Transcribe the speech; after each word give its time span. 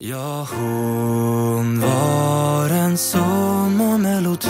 Ja, 0.00 0.46
hon 0.50 1.80
var 1.80 2.70
en 2.70 2.98
sommarmelodi 2.98 4.48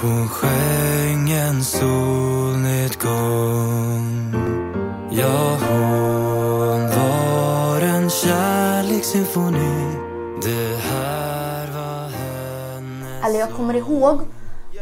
Hon 0.00 0.28
sjöng 0.28 1.30
en 1.30 1.64
solnedgång. 1.64 3.04
Ja, 5.10 5.58
hon 5.68 6.90
var 6.90 7.80
en 7.80 8.10
kärlekssymfoni. 8.10 9.96
Det 10.42 10.76
här 10.76 11.66
var 11.72 12.08
hennes 12.08 13.24
Eller 13.26 13.38
jag 13.38 13.52
kommer 13.52 13.74
ihåg 13.74 14.20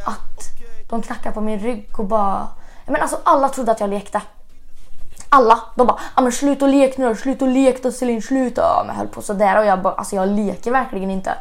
att 0.04 0.50
de 0.90 1.02
knackade 1.02 1.34
på 1.34 1.40
min 1.40 1.58
rygg 1.58 1.90
och 1.98 2.04
bara... 2.04 2.48
Men 2.86 2.96
alltså 2.96 3.18
alla 3.24 3.48
trodde 3.48 3.72
att 3.72 3.80
jag 3.80 3.90
lekte. 3.90 4.20
Alla. 5.34 5.60
De 5.74 5.86
bara 5.86 5.98
ah, 6.14 6.22
men 6.22 6.32
sluta 6.32 6.66
lek 6.66 6.98
nu 6.98 7.08
då, 7.08 7.14
sluta 7.14 7.44
lek 7.46 7.82
då 7.82 7.92
Celine, 7.92 8.22
sluta. 8.22 8.60
Ja, 8.60 8.82
men 8.86 8.94
jag 8.94 9.00
höll 9.00 9.08
på 9.08 9.22
sådär 9.22 9.58
och 9.58 9.66
jag 9.66 9.82
bara 9.82 9.94
alltså 9.94 10.16
jag 10.16 10.28
leker 10.28 10.70
verkligen 10.70 11.10
inte. 11.10 11.34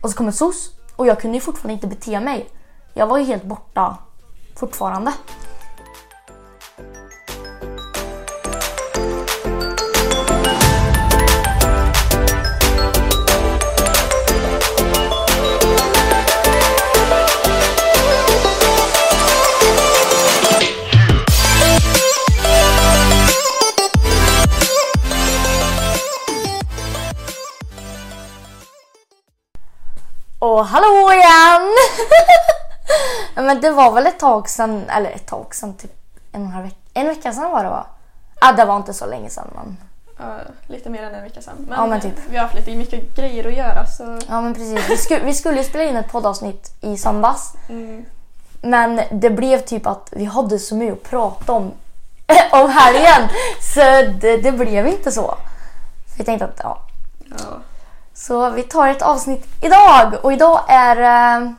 Och 0.00 0.10
så 0.10 0.16
kommer 0.16 0.30
SOS 0.32 0.70
och 0.96 1.06
jag 1.06 1.20
kunde 1.20 1.36
ju 1.36 1.40
fortfarande 1.40 1.72
inte 1.72 1.86
bete 1.86 2.20
mig. 2.20 2.48
Jag 2.94 3.06
var 3.06 3.18
ju 3.18 3.24
helt 3.24 3.44
borta 3.44 3.96
fortfarande. 4.56 5.12
Och 30.60 30.66
hallå 30.66 31.12
igen! 31.12 31.74
Men 33.46 33.60
det 33.60 33.70
var 33.70 33.92
väl 33.92 34.06
ett 34.06 34.18
tag 34.18 34.48
sedan, 34.48 34.84
eller 34.90 35.10
ett 35.10 35.26
tag 35.26 35.54
sedan, 35.54 35.74
typ 35.74 35.92
en, 36.32 36.46
och 36.46 36.52
en, 36.52 36.62
veck- 36.64 36.90
en 36.94 37.06
vecka 37.06 37.32
sedan 37.32 37.50
var 37.50 37.64
det 37.64 37.70
va? 37.70 37.86
Ja, 38.40 38.52
det 38.52 38.64
var 38.64 38.76
inte 38.76 38.94
så 38.94 39.06
länge 39.06 39.30
sedan 39.30 39.48
men... 39.54 39.76
Ja, 40.18 40.36
lite 40.66 40.90
mer 40.90 41.02
än 41.02 41.14
en 41.14 41.22
vecka 41.22 41.40
sedan. 41.42 41.54
Men, 41.68 41.78
Ja, 41.78 41.86
men 41.86 42.00
typ. 42.00 42.12
vi 42.30 42.36
har 42.36 42.42
haft 42.44 42.54
lite 42.54 42.70
mycket 42.76 43.16
grejer 43.16 43.46
att 43.46 43.54
göra 43.56 43.86
så... 43.86 44.18
Ja 44.28 44.40
men 44.40 44.54
precis. 44.54 44.90
Vi, 44.90 44.96
sku, 44.96 45.20
vi 45.24 45.34
skulle 45.34 45.64
spela 45.64 45.84
in 45.84 45.96
ett 45.96 46.12
poddavsnitt 46.12 46.72
i 46.80 46.96
söndags. 46.96 47.52
Mm. 47.68 48.04
Men 48.62 49.00
det 49.10 49.30
blev 49.30 49.58
typ 49.58 49.86
att 49.86 50.08
vi 50.12 50.24
hade 50.24 50.58
så 50.58 50.74
mycket 50.74 50.96
att 51.04 51.10
prata 51.10 51.52
om 51.52 51.72
om 52.52 52.70
helgen. 52.70 53.28
Så 53.74 53.80
det, 54.20 54.36
det 54.36 54.52
blev 54.52 54.86
inte 54.86 55.12
så. 55.12 55.34
Så 56.16 56.24
tänkte 56.24 56.44
att 56.44 56.60
ja. 56.62 56.78
Ja. 57.30 57.60
Så 58.20 58.50
vi 58.50 58.62
tar 58.62 58.88
ett 58.88 59.02
avsnitt 59.02 59.46
idag. 59.62 60.14
Och 60.22 60.32
idag 60.32 60.60
är 60.68 60.96
eh, 61.36 61.50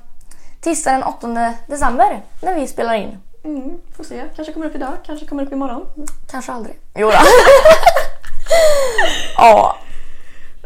tisdag 0.61 0.91
den 0.91 1.03
8 1.03 1.53
december 1.67 2.21
när 2.41 2.55
vi 2.55 2.67
spelar 2.67 2.93
in. 2.93 3.17
Mm, 3.43 3.79
får 3.97 4.03
se. 4.03 4.23
Kanske 4.35 4.53
kommer 4.53 4.65
upp 4.65 4.75
idag, 4.75 4.93
kanske 5.05 5.25
kommer 5.25 5.43
upp 5.43 5.51
imorgon. 5.51 5.85
Kanske 6.31 6.51
aldrig. 6.51 6.79
Jo 6.95 7.07
då. 7.07 7.17
Ja. 9.37 9.75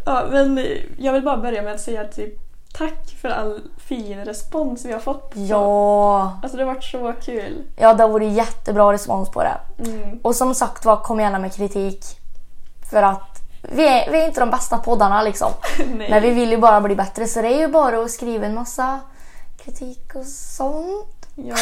Ja, 0.05 0.27
men 0.31 0.65
jag 0.97 1.13
vill 1.13 1.23
bara 1.23 1.37
börja 1.37 1.61
med 1.61 1.73
att 1.73 1.81
säga 1.81 2.07
typ 2.07 2.33
tack 2.77 3.15
för 3.21 3.29
all 3.29 3.61
fin 3.77 4.25
respons 4.25 4.85
vi 4.85 4.93
har 4.93 4.99
fått. 4.99 5.31
Ja. 5.35 6.39
Alltså 6.43 6.57
det 6.57 6.63
har 6.63 6.73
varit 6.73 6.83
så 6.83 7.13
kul. 7.21 7.63
Ja, 7.75 7.93
det 7.93 8.07
vore 8.07 8.25
jättebra 8.25 8.93
respons 8.93 9.29
på 9.29 9.43
det. 9.43 9.57
Mm. 9.79 10.19
Och 10.23 10.35
som 10.35 10.55
sagt 10.55 10.85
var, 10.85 10.97
kom 10.97 11.19
gärna 11.19 11.39
med 11.39 11.53
kritik. 11.53 12.05
För 12.91 13.03
att 13.03 13.34
vi 13.71 13.87
är, 13.87 14.11
vi 14.11 14.21
är 14.21 14.25
inte 14.27 14.39
de 14.39 14.49
bästa 14.49 14.77
poddarna 14.77 15.21
liksom. 15.23 15.51
Men 16.09 16.21
vi 16.21 16.29
vill 16.29 16.49
ju 16.51 16.57
bara 16.57 16.81
bli 16.81 16.95
bättre 16.95 17.27
så 17.27 17.41
det 17.41 17.47
är 17.47 17.59
ju 17.59 17.67
bara 17.67 18.01
att 18.01 18.11
skriva 18.11 18.45
en 18.45 18.55
massa 18.55 18.99
kritik 19.65 20.11
och 20.15 20.25
sånt. 20.25 21.11
Ja, 21.35 21.55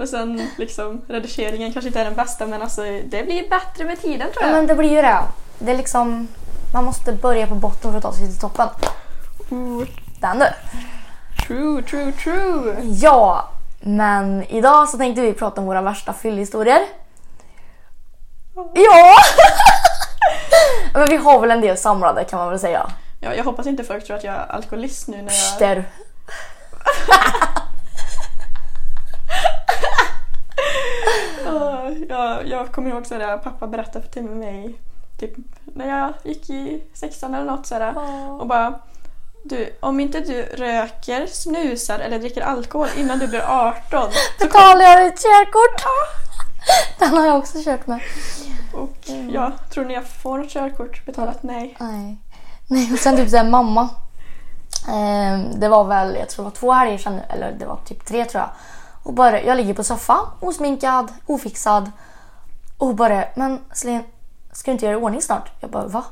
och 0.00 0.08
sen 0.08 0.48
liksom 0.56 1.02
redigeringen 1.08 1.72
kanske 1.72 1.86
inte 1.86 2.00
är 2.00 2.04
den 2.04 2.14
bästa 2.14 2.46
men 2.46 2.62
alltså 2.62 2.82
det 2.82 3.22
blir 3.24 3.48
bättre 3.50 3.84
med 3.84 4.00
tiden 4.02 4.28
tror 4.32 4.42
Ja, 4.42 4.46
jag. 4.48 4.56
men 4.56 4.66
det 4.66 4.74
blir 4.74 4.90
ju 4.90 5.02
det. 5.02 5.18
Det 5.58 5.72
är 5.72 5.76
liksom... 5.76 6.28
Man 6.74 6.84
måste 6.84 7.12
börja 7.12 7.46
på 7.46 7.54
botten 7.54 7.90
för 7.90 7.96
att 7.98 8.02
ta 8.02 8.12
sig 8.12 8.26
till 8.28 8.38
toppen. 8.40 8.68
Ooh, 9.50 9.86
Den 10.20 10.38
du. 10.38 10.46
true, 11.46 11.82
true, 11.82 12.12
true. 12.12 12.76
Ja, 12.82 13.48
men 13.80 14.44
idag 14.48 14.88
så 14.88 14.98
tänkte 14.98 15.22
vi 15.22 15.32
prata 15.32 15.60
om 15.60 15.66
våra 15.66 15.82
värsta 15.82 16.12
fyllhistorier. 16.12 16.80
Ja! 18.74 19.14
men 20.98 21.08
vi 21.08 21.16
har 21.16 21.40
väl 21.40 21.50
en 21.50 21.60
del 21.60 21.76
samlade 21.76 22.24
kan 22.24 22.38
man 22.38 22.50
väl 22.50 22.58
säga. 22.58 22.90
Ja, 23.20 23.34
jag 23.34 23.44
hoppas 23.44 23.66
inte 23.66 23.84
folk 23.84 24.06
tror 24.06 24.16
att 24.16 24.24
jag 24.24 24.34
är 24.34 24.46
alkoholist 24.52 25.08
nu 25.08 25.16
när 25.16 25.32
jag... 25.32 25.58
Det 25.58 25.64
är 25.64 25.76
du. 25.76 25.84
Ja, 31.44 31.90
ja, 32.08 32.42
jag 32.44 32.72
kommer 32.72 32.90
ihåg 32.90 33.06
sådär, 33.06 33.38
pappa 33.38 33.66
berättade 33.66 34.06
till 34.06 34.22
mig 34.22 34.74
typ 35.20 35.32
när 35.64 35.88
jag 35.88 36.12
gick 36.22 36.50
i 36.50 36.82
sexan 36.94 37.34
eller 37.34 37.44
något 37.44 37.66
sådär 37.66 37.94
och 38.40 38.46
bara 38.46 38.74
du, 39.44 39.76
om 39.80 40.00
inte 40.00 40.20
du 40.20 40.42
röker, 40.42 41.26
snusar 41.26 41.98
eller 41.98 42.18
dricker 42.18 42.42
alkohol 42.42 42.88
innan 42.96 43.18
du 43.18 43.28
blir 43.28 43.42
18 43.46 44.12
så 44.38 44.44
Betalar 44.44 44.82
jag 44.82 45.12
ditt 45.12 45.22
körkort? 45.22 45.82
Den 46.98 47.08
har 47.10 47.26
jag 47.26 47.38
också 47.38 47.58
kört 47.64 47.86
med. 47.86 48.00
och 48.72 49.10
ja, 49.30 49.52
tror 49.70 49.84
ni 49.84 49.94
jag 49.94 50.06
får 50.08 50.38
något 50.38 50.50
körkort 50.50 51.06
betalat? 51.06 51.42
Nej. 51.42 51.76
Nej. 51.80 52.18
Nej, 52.66 52.92
och 52.92 52.98
sen 52.98 53.16
typ 53.16 53.30
såhär 53.30 53.50
mamma. 53.50 53.88
Ehm, 54.88 55.60
det 55.60 55.68
var 55.68 55.84
väl, 55.84 56.16
jag 56.16 56.28
tror 56.28 56.44
det 56.44 56.50
var 56.50 56.56
två 56.56 56.72
helger 56.72 56.98
sedan, 56.98 57.20
eller 57.28 57.52
det 57.52 57.66
var 57.66 57.76
typ 57.76 58.06
tre 58.06 58.24
tror 58.24 58.40
jag. 58.40 58.50
Och 59.02 59.14
bara, 59.14 59.42
jag 59.42 59.56
ligger 59.56 59.74
på 59.74 59.84
soffan, 59.84 60.26
osminkad, 60.40 61.12
ofixad. 61.26 61.90
Och 62.78 62.94
bara, 62.94 63.24
men 63.34 63.60
Celine, 63.72 64.02
ska 64.52 64.70
du 64.70 64.72
inte 64.72 64.86
göra 64.86 64.96
i 64.96 65.00
ordning 65.00 65.22
snart? 65.22 65.50
Jag 65.60 65.70
bara, 65.70 65.86
va? 65.86 66.04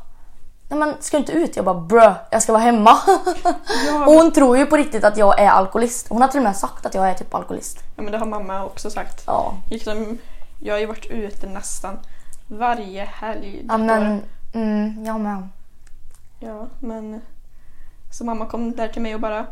Nej 0.68 0.78
men 0.78 0.94
ska 1.00 1.16
du 1.16 1.20
inte 1.20 1.32
ut? 1.32 1.56
Jag 1.56 1.64
bara, 1.64 1.80
brö, 1.80 2.14
jag 2.30 2.42
ska 2.42 2.52
vara 2.52 2.62
hemma. 2.62 2.98
och 4.06 4.12
hon 4.14 4.32
tror 4.32 4.58
ju 4.58 4.66
på 4.66 4.76
riktigt 4.76 5.04
att 5.04 5.16
jag 5.16 5.40
är 5.40 5.48
alkoholist. 5.48 6.06
Hon 6.08 6.22
har 6.22 6.28
till 6.28 6.38
och 6.38 6.44
med 6.44 6.56
sagt 6.56 6.86
att 6.86 6.94
jag 6.94 7.10
är 7.10 7.14
typ 7.14 7.34
alkoholist. 7.34 7.78
Ja, 7.96 8.02
men 8.02 8.12
det 8.12 8.18
har 8.18 8.26
mamma 8.26 8.64
också 8.64 8.90
sagt. 8.90 9.22
Ja. 9.26 9.54
Liksom, 9.70 10.18
jag 10.60 10.74
har 10.74 10.78
ju 10.78 10.86
varit 10.86 11.06
ute 11.06 11.46
nästan 11.46 11.98
varje 12.46 13.04
helg 13.04 13.64
Ja 13.68 13.78
men, 13.78 14.22
mm, 14.52 15.04
jag 15.04 15.20
med. 15.20 15.48
Ja, 16.40 16.66
men... 16.80 17.20
Så 18.12 18.24
mamma 18.24 18.46
kom 18.46 18.72
där 18.72 18.88
till 18.88 19.02
mig 19.02 19.14
och 19.14 19.20
bara 19.20 19.46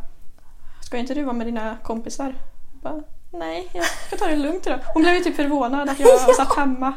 Ska 0.82 0.98
inte 0.98 1.14
du 1.14 1.22
vara 1.22 1.37
med 1.37 1.47
dina 1.47 1.76
kompisar? 1.82 2.34
Jag 2.72 2.93
bara, 2.93 3.03
Nej, 3.38 3.70
jag 3.72 3.84
ska 3.84 4.16
ta 4.16 4.26
det 4.26 4.37
lugnt 4.37 4.66
idag. 4.66 4.78
Hon 4.94 5.03
blev 5.03 5.14
ju 5.14 5.25
typ 5.25 5.37
förvånad 5.37 5.88
att 5.88 6.00
jag 6.00 6.20
satt 6.37 6.56
hemma. 6.56 6.93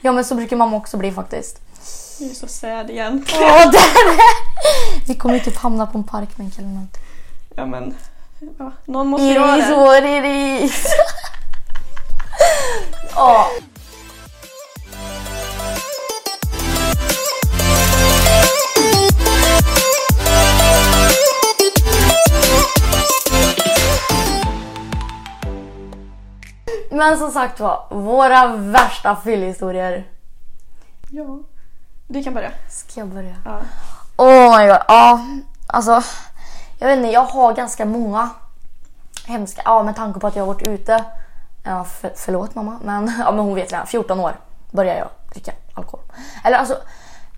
Ja 0.00 0.12
men 0.12 0.24
så 0.24 0.34
brukar 0.34 0.56
mamma 0.56 0.76
också 0.76 0.96
bli 0.96 1.12
faktiskt. 1.12 1.60
Jag 2.20 2.30
är 2.30 2.34
så 2.34 2.46
sad 2.46 2.90
igen. 2.90 3.24
Ja, 3.32 3.64
det 3.64 3.78
det. 3.78 4.22
Vi 5.06 5.14
kommer 5.14 5.34
ju 5.34 5.40
typ 5.40 5.56
hamna 5.56 5.86
på 5.86 5.98
en 5.98 6.04
parkbänk 6.04 6.58
eller 6.58 6.68
någonting. 6.68 7.02
Ja 7.54 7.66
men, 7.66 7.94
ja, 8.58 8.72
någon 8.84 9.06
måste 9.06 9.26
göra 9.26 9.56
Iris, 9.56 9.68
det. 9.68 9.76
what 9.76 10.04
it 10.04 10.24
is. 10.64 10.86
Ja. 13.14 13.46
Men 26.90 27.18
som 27.18 27.30
sagt 27.30 27.60
var, 27.60 27.86
våra 27.90 28.56
värsta 28.56 29.16
fyllhistorier. 29.16 30.06
Ja, 31.10 31.38
du 32.08 32.22
kan 32.22 32.34
börja. 32.34 32.50
Ska 32.68 33.00
jag 33.00 33.08
börja? 33.08 33.36
Ja. 33.44 33.60
Oh 34.16 34.58
my 34.58 34.66
god. 34.66 34.78
Ja, 34.88 35.20
alltså. 35.66 36.02
Jag 36.78 36.88
vet 36.88 36.96
inte, 36.96 37.10
jag 37.10 37.24
har 37.24 37.54
ganska 37.54 37.84
många 37.84 38.30
hemska. 39.26 39.62
Ja, 39.64 39.82
med 39.82 39.96
tanke 39.96 40.20
på 40.20 40.26
att 40.26 40.36
jag 40.36 40.42
har 40.46 40.54
varit 40.54 40.68
ute. 40.68 41.04
Ja, 41.62 41.84
för, 41.84 42.12
förlåt 42.16 42.54
mamma. 42.54 42.78
Men, 42.82 43.12
ja, 43.18 43.32
men 43.32 43.44
hon 43.44 43.54
vet 43.54 43.72
redan. 43.72 43.86
14 43.86 44.20
år 44.20 44.36
började 44.70 44.98
jag 44.98 45.08
dricka 45.32 45.52
alkohol. 45.74 46.00
Eller 46.44 46.56
alltså, 46.56 46.76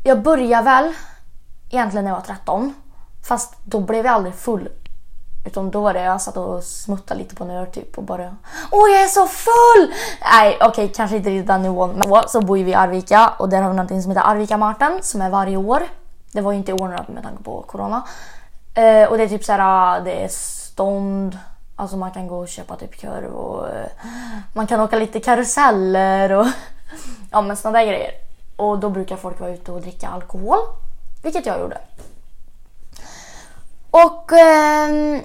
jag 0.03 0.23
började 0.23 0.65
väl 0.65 0.93
egentligen 1.71 2.05
när 2.05 2.11
jag 2.11 2.17
var 2.17 2.26
13. 2.26 2.75
Fast 3.29 3.55
då 3.65 3.81
blev 3.81 4.06
jag 4.06 4.15
aldrig 4.15 4.35
full. 4.35 4.69
Utan 5.47 5.71
då 5.71 5.81
var 5.81 5.94
det 5.94 6.03
jag 6.03 6.23
satt 6.23 6.37
och 6.37 6.65
smuttade 6.65 7.21
lite 7.21 7.35
på 7.35 7.44
en 7.44 7.50
öl 7.50 7.67
typ 7.67 7.99
och 7.99 8.05
bara 8.05 8.37
Åh 8.71 8.91
jag 8.91 9.03
är 9.03 9.09
så 9.09 9.26
full! 9.26 9.94
Nej 10.32 10.59
okej 10.61 10.93
kanske 10.97 11.17
inte 11.17 11.31
riktigt 11.31 11.47
den 11.47 11.62
nivån. 11.62 11.91
Men 11.91 12.09
då 12.09 12.23
så 12.26 12.41
bor 12.41 12.56
vi 12.56 12.71
i 12.71 12.75
Arvika 12.75 13.29
och 13.38 13.49
där 13.49 13.62
har 13.62 13.71
vi 13.71 13.76
någonting 13.76 14.03
som 14.03 14.11
heter 14.11 14.31
Arvika 14.31 14.56
Marten 14.56 14.99
som 15.03 15.21
är 15.21 15.31
varje 15.31 15.56
år. 15.56 15.82
Det 16.32 16.41
var 16.41 16.53
ju 16.53 16.59
inte 16.59 16.71
i 16.71 16.75
år 16.75 16.88
med 16.88 17.23
tanke 17.23 17.43
på 17.43 17.62
corona. 17.62 18.03
Eh, 18.75 19.09
och 19.09 19.17
det 19.17 19.25
är 19.25 19.29
typ 19.29 19.44
såhär, 19.44 20.00
det 20.00 20.25
är 20.25 20.29
stånd. 20.29 21.38
Alltså 21.76 21.97
man 21.97 22.11
kan 22.11 22.29
gå 22.29 22.38
och 22.38 22.49
köpa 22.49 22.76
typ 22.76 23.00
korv 23.00 23.35
och 23.35 23.69
eh, 23.69 23.87
man 24.53 24.67
kan 24.67 24.81
åka 24.81 24.97
lite 24.97 25.21
karuseller 25.21 26.32
och 26.32 26.47
ja 27.31 27.43
men 27.43 27.56
såna 27.56 27.79
där 27.79 27.87
grejer. 27.87 28.11
Och 28.56 28.79
då 28.79 28.91
brukar 28.91 29.17
folk 29.17 29.41
vara 29.41 29.50
ute 29.50 29.73
och 29.73 29.81
dricka 29.81 30.09
alkohol. 30.09 30.59
Vilket 31.23 31.47
jag 31.47 31.61
gjorde. 31.61 31.79
Och 33.91 34.32
eh, 34.32 35.21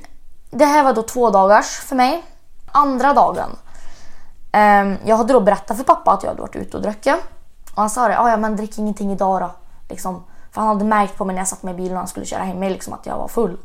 det 0.49 0.65
här 0.65 0.83
var 0.83 0.93
då 0.93 1.03
två 1.03 1.29
dagars 1.29 1.79
för 1.79 1.95
mig. 1.95 2.23
Andra 2.71 3.13
dagen. 3.13 3.49
Eh, 4.51 4.93
jag 5.05 5.17
hade 5.17 5.33
då 5.33 5.39
berättat 5.39 5.77
för 5.77 5.83
pappa 5.83 6.11
att 6.11 6.23
jag 6.23 6.29
hade 6.29 6.41
varit 6.41 6.55
ute 6.55 6.77
och 6.77 6.83
druckit. 6.83 7.15
Och 7.73 7.81
han 7.81 7.89
sa 7.89 8.07
det, 8.07 8.19
ah, 8.19 8.29
ja 8.29 8.37
men 8.37 8.55
drick 8.55 8.77
ingenting 8.77 9.11
idag 9.11 9.41
då. 9.41 9.51
Liksom. 9.89 10.23
För 10.51 10.61
han 10.61 10.67
hade 10.67 10.85
märkt 10.85 11.17
på 11.17 11.25
mig 11.25 11.33
när 11.33 11.41
jag 11.41 11.47
satt 11.47 11.63
med 11.63 11.73
i 11.73 11.77
bilen 11.77 11.91
och 11.91 11.97
han 11.97 12.07
skulle 12.07 12.25
köra 12.25 12.43
hem 12.43 12.59
mig 12.59 12.69
liksom, 12.69 12.93
att 12.93 13.05
jag 13.05 13.17
var 13.17 13.27
full. 13.27 13.57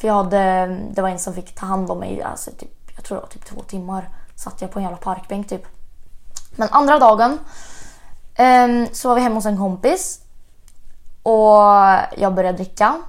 För 0.00 0.08
jag 0.08 0.14
hade, 0.14 0.66
det 0.90 1.02
var 1.02 1.08
en 1.08 1.18
som 1.18 1.34
fick 1.34 1.54
ta 1.54 1.66
hand 1.66 1.90
om 1.90 1.98
mig, 1.98 2.22
alltså 2.22 2.50
typ, 2.50 2.90
jag 2.94 3.04
tror 3.04 3.16
det 3.16 3.20
var 3.20 3.28
typ 3.28 3.44
två 3.44 3.62
timmar. 3.62 4.08
Satt 4.34 4.60
jag 4.60 4.70
på 4.70 4.78
en 4.78 4.82
jävla 4.82 4.98
parkbänk 4.98 5.48
typ. 5.48 5.62
Men 6.56 6.68
andra 6.70 6.98
dagen 6.98 7.38
um, 8.38 8.86
så 8.92 9.08
var 9.08 9.14
vi 9.14 9.20
hemma 9.20 9.34
hos 9.34 9.46
en 9.46 9.56
kompis. 9.56 10.20
Och 11.22 11.58
jag 12.16 12.34
började 12.34 12.52
dricka. 12.58 13.02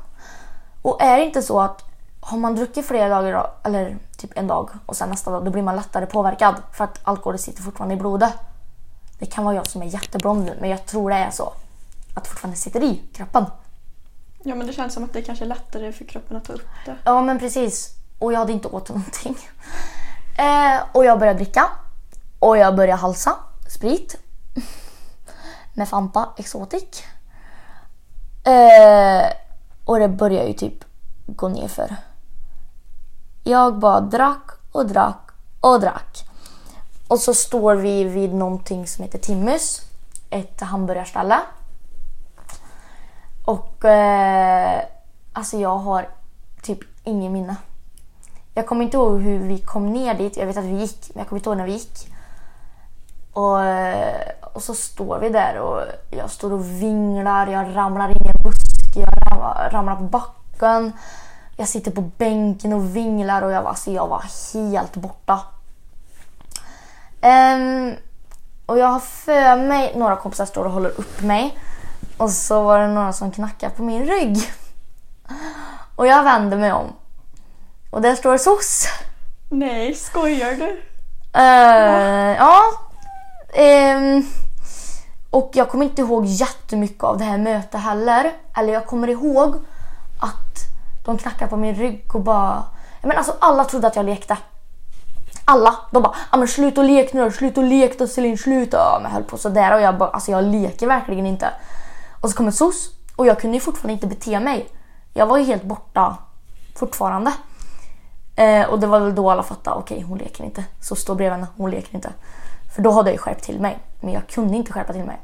Och 0.82 1.02
är 1.02 1.18
det 1.18 1.26
inte 1.26 1.42
så 1.42 1.60
att 1.60 1.84
har 2.22 2.38
man 2.38 2.56
druckit 2.56 2.86
flera 2.86 3.10
dagar, 3.10 3.52
eller 3.64 3.98
typ 4.18 4.32
en 4.36 4.48
dag 4.48 4.70
och 4.86 4.96
sen 4.96 5.10
nästa 5.10 5.32
dag, 5.32 5.46
då 5.46 5.52
blir 5.52 5.64
man 5.64 5.76
lättare 5.76 6.06
påverkad 6.06 6.56
för 6.74 6.84
att 6.84 7.00
alkoholen 7.04 7.40
sitter 7.40 7.64
fortfarande 7.64 7.96
i 7.96 7.98
blodet. 7.98 8.34
Det 9.20 9.26
kan 9.26 9.46
vara 9.46 9.56
jag 9.56 9.68
som 9.68 9.82
är 9.82 9.86
jätteblond 9.86 10.46
nu, 10.46 10.58
men 10.62 10.70
jag 10.70 10.86
tror 10.86 11.10
det 11.10 11.16
är 11.16 11.32
så. 11.32 11.54
Att 12.16 12.24
det 12.24 12.30
fortfarande 12.30 12.58
sitter 12.58 12.84
i 12.84 13.02
kroppen. 13.14 13.46
Ja 14.44 14.56
men 14.56 14.68
det 14.68 14.74
känns 14.74 14.94
som 14.94 15.04
att 15.04 15.14
det 15.14 15.22
kanske 15.22 15.46
är 15.46 15.50
lättare 15.50 15.92
för 15.92 16.06
kroppen 16.06 16.38
att 16.38 16.46
ta 16.46 16.54
upp 16.54 16.68
det. 16.86 16.96
Ja, 17.04 17.22
men 17.22 17.40
precis. 17.40 17.96
Och 18.20 18.34
jag 18.34 18.40
hade 18.40 18.54
inte 18.54 18.68
åt 18.68 18.90
någonting. 18.90 19.38
Eh, 20.38 20.82
och 20.92 21.06
jag 21.06 21.20
började 21.20 21.40
dricka. 21.40 21.70
Och 22.40 22.58
jag 22.58 22.76
började 22.76 23.02
halsa 23.02 23.36
sprit. 23.68 24.18
Med 25.74 25.90
Fanta 25.90 26.30
Exotic. 26.38 27.04
Eh, 28.44 29.32
och 29.86 30.00
det 30.00 30.08
började 30.08 30.48
ju 30.48 30.54
typ 30.54 30.84
gå 31.26 31.48
ner 31.48 31.68
för. 31.68 31.96
Jag 33.44 33.80
bara 33.80 34.02
drack 34.02 34.52
och 34.72 34.86
drack 34.86 35.30
och 35.60 35.80
drack. 35.80 36.26
Och 37.08 37.20
så 37.20 37.34
står 37.34 37.76
vi 37.76 38.04
vid 38.04 38.34
någonting 38.34 38.88
som 38.88 39.04
heter 39.04 39.20
Timmus. 39.20 39.82
Ett 40.30 40.62
hamburgarställe. 40.62 41.40
Och 43.46 43.86
eh, 43.86 44.82
alltså 45.34 45.58
jag 45.58 45.78
har 45.78 46.08
typ 46.62 46.80
ingen 47.04 47.34
minne. 47.34 47.56
Jag 48.54 48.66
kommer 48.66 48.84
inte 48.84 48.98
ihåg 48.98 49.22
hur 49.22 49.40
vi 49.40 49.58
kom 49.58 49.94
ner 49.94 50.14
dit. 50.14 50.38
Jag 50.38 50.46
vet 50.46 50.58
att 50.58 50.64
vi 50.64 50.80
gick, 50.82 51.12
men 51.14 51.20
jag 51.20 51.28
kommer 51.28 51.40
inte 51.40 51.50
ihåg 51.50 51.58
när 51.58 51.66
vi 51.66 51.72
gick. 51.72 52.08
Och, 53.34 53.64
eh, 53.64 54.30
och 54.54 54.64
så 54.64 54.74
står 54.74 55.20
vi 55.20 55.30
där 55.30 55.60
och 55.60 55.82
jag 56.10 56.32
står 56.32 56.54
och 56.54 56.66
vinglar, 56.66 57.48
jag 57.48 57.76
ramlar 57.76 58.10
in 58.10 58.26
i 58.26 58.30
en 58.30 58.44
buske, 58.44 59.00
jag 59.00 59.32
ramlar, 59.32 59.70
ramlar 59.72 59.96
på 59.96 60.04
backen. 60.04 60.92
Jag 61.58 61.68
sitter 61.68 61.92
på 61.92 62.02
bänken 62.02 62.74
och 62.74 62.96
vinglar 62.96 63.42
och 63.42 63.52
jag 63.52 63.62
var, 63.62 63.70
alltså 63.70 63.92
jag 63.92 64.08
var 64.08 64.24
helt 64.54 64.96
borta. 64.96 65.40
Um, 67.22 67.96
och 68.66 68.78
jag 68.78 68.88
har 68.88 69.00
för 69.00 69.68
mig, 69.68 69.94
några 69.96 70.16
kompisar 70.16 70.46
står 70.46 70.66
och 70.66 70.72
håller 70.72 70.90
upp 70.90 71.22
mig. 71.22 71.58
Och 72.22 72.32
så 72.32 72.64
var 72.64 72.80
det 72.80 72.88
några 72.88 73.14
som 73.14 73.32
knackade 73.32 73.76
på 73.76 73.84
min 73.84 74.06
rygg. 74.06 74.38
Och 75.96 76.08
jag 76.08 76.24
vänder 76.24 76.58
mig 76.58 76.72
om. 76.72 76.94
Och 77.90 78.02
där 78.02 78.16
står 78.16 78.38
SOS. 78.38 78.88
Nej, 79.50 79.96
skojar 79.96 80.52
du? 80.52 80.82
Eh, 81.34 82.36
ja. 82.38 82.62
Ehm, 83.54 84.26
och 85.30 85.52
jag 85.54 85.70
kommer 85.70 85.86
inte 85.86 86.02
ihåg 86.02 86.26
jättemycket 86.26 87.04
av 87.04 87.18
det 87.18 87.24
här 87.24 87.38
mötet 87.38 87.82
heller. 87.82 88.32
Eller 88.58 88.74
jag 88.74 88.86
kommer 88.86 89.08
ihåg 89.08 89.56
att 90.20 90.58
de 91.06 91.18
knackade 91.18 91.50
på 91.50 91.58
min 91.58 91.76
rygg 91.76 92.16
och 92.16 92.22
bara... 92.22 92.64
Men 93.02 93.18
alltså 93.18 93.36
alla 93.40 93.64
trodde 93.64 93.88
att 93.88 93.96
jag 93.96 94.06
lekte. 94.06 94.38
Alla. 95.46 95.76
De 95.92 96.04
bara 96.04 96.16
ah, 96.30 96.38
men 96.38 96.48
sluta 96.48 96.82
och 96.82 96.88
lek 96.88 97.14
nu 97.14 97.24
då, 97.24 97.32
sluta 97.32 97.62
och 97.62 97.68
lek 97.68 98.00
då 98.00 98.08
Celine, 98.08 98.38
sluta. 98.38 98.78
Ja, 98.78 99.00
men 99.02 99.12
jag 99.12 99.16
höll 99.16 99.24
på 99.24 99.38
sådär 99.38 99.76
och 99.76 99.82
jag 99.82 99.98
bara 99.98 100.10
alltså 100.10 100.32
jag 100.32 100.44
leker 100.44 100.88
verkligen 100.88 101.26
inte. 101.26 101.50
Och 102.22 102.30
så 102.30 102.38
kommer 102.38 102.52
SOS 102.52 102.90
och 103.16 103.26
jag 103.28 103.40
kunde 103.40 103.58
ju 103.58 103.62
fortfarande 103.62 103.94
inte 103.94 104.08
bete 104.08 104.40
mig. 104.40 104.70
Jag 105.14 105.26
var 105.26 105.38
ju 105.38 105.44
helt 105.44 105.64
borta 105.64 106.18
fortfarande. 106.76 107.34
Eh, 108.36 108.66
och 108.70 108.80
det 108.80 108.88
var 108.88 109.00
väl 109.00 109.16
då 109.16 109.32
alla 109.32 109.44
fattade, 109.44 109.76
okej 109.78 110.02
hon 110.02 110.18
leker 110.18 110.44
inte. 110.44 110.64
Så 110.82 110.96
står 110.96 111.16
bredvid 111.16 111.32
henne, 111.34 111.48
hon 111.58 111.72
leker 111.72 111.96
inte. 111.96 112.10
För 112.76 112.82
då 112.82 112.92
hade 112.92 113.10
jag 113.10 113.14
ju 113.14 113.18
skärpt 113.18 113.44
till 113.44 113.60
mig. 113.60 113.80
Men 114.02 114.14
jag 114.14 114.28
kunde 114.28 114.58
inte 114.58 114.72
skärpa 114.74 114.94
till 114.94 115.04
mig. 115.04 115.20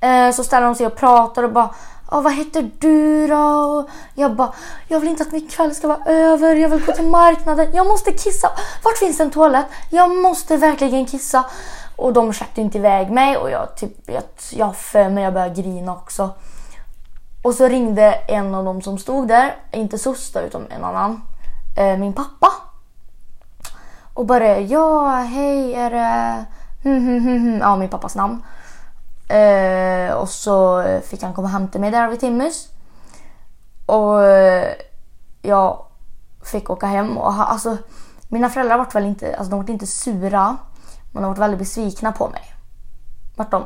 Eh, 0.00 0.30
så 0.34 0.44
ställer 0.44 0.66
de 0.66 0.74
sig 0.74 0.86
och 0.86 0.96
pratar 0.96 1.42
och 1.42 1.52
bara 1.52 1.74
"Ja, 2.10 2.20
vad 2.20 2.32
heter 2.32 2.70
du 2.78 3.26
då? 3.26 3.36
Och 3.38 3.88
jag 4.14 4.36
bara, 4.36 4.52
jag 4.88 5.00
vill 5.00 5.08
inte 5.08 5.22
att 5.22 5.32
min 5.32 5.48
kväll 5.48 5.74
ska 5.74 5.88
vara 5.88 6.04
över. 6.06 6.56
Jag 6.56 6.68
vill 6.68 6.84
gå 6.86 6.92
till 6.92 7.06
marknaden. 7.10 7.68
Jag 7.72 7.86
måste 7.86 8.12
kissa. 8.12 8.50
Vart 8.84 8.98
finns 8.98 9.20
en 9.20 9.30
toalett? 9.30 9.66
Jag 9.90 10.16
måste 10.16 10.56
verkligen 10.56 11.06
kissa. 11.06 11.44
Och 11.98 12.12
de 12.12 12.32
släppte 12.32 12.60
inte 12.60 12.78
iväg 12.78 13.10
mig 13.10 13.36
och 13.36 13.50
jag 13.50 13.76
typ, 13.76 13.92
jag, 14.06 14.22
jag 14.52 14.66
har 14.66 14.72
för 14.72 15.08
mig 15.08 15.24
jag 15.24 15.32
började 15.32 15.62
grina 15.62 15.92
också. 15.92 16.30
Och 17.42 17.54
så 17.54 17.68
ringde 17.68 18.12
en 18.12 18.54
av 18.54 18.64
dem 18.64 18.82
som 18.82 18.98
stod 18.98 19.28
där, 19.28 19.56
inte 19.72 19.98
SOS 19.98 20.32
då, 20.32 20.40
utan 20.40 20.66
en 20.70 20.84
annan, 20.84 21.22
eh, 21.76 21.96
min 21.96 22.12
pappa. 22.12 22.52
Och 24.14 24.26
bara 24.26 24.58
ja, 24.58 25.10
hej, 25.10 25.74
är 25.74 25.90
det... 25.90 26.44
Hmm, 26.82 27.06
hmm, 27.06 27.20
hmm, 27.20 27.58
ja, 27.58 27.76
min 27.76 27.88
pappas 27.88 28.14
namn. 28.14 28.42
Eh, 29.28 30.12
och 30.12 30.28
så 30.28 30.84
fick 31.04 31.22
han 31.22 31.34
komma 31.34 31.46
och 31.46 31.52
hämta 31.52 31.78
mig 31.78 31.90
där 31.90 32.08
vid 32.08 32.20
Timmus. 32.20 32.68
Och 33.86 34.24
eh, 34.24 34.72
jag 35.42 35.84
fick 36.44 36.70
åka 36.70 36.86
hem 36.86 37.18
och 37.18 37.32
ha, 37.32 37.44
alltså 37.44 37.76
mina 38.28 38.48
föräldrar 38.48 38.78
vart 38.78 38.94
väl 38.94 39.06
inte, 39.06 39.36
alltså 39.36 39.50
de 39.50 39.60
vart 39.60 39.68
inte 39.68 39.86
sura. 39.86 40.56
Men 41.12 41.22
de 41.22 41.28
vart 41.28 41.38
väldigt 41.38 41.58
besvikna 41.58 42.12
på 42.12 42.28
mig. 42.28 42.42
Vart 43.36 43.50
de? 43.50 43.64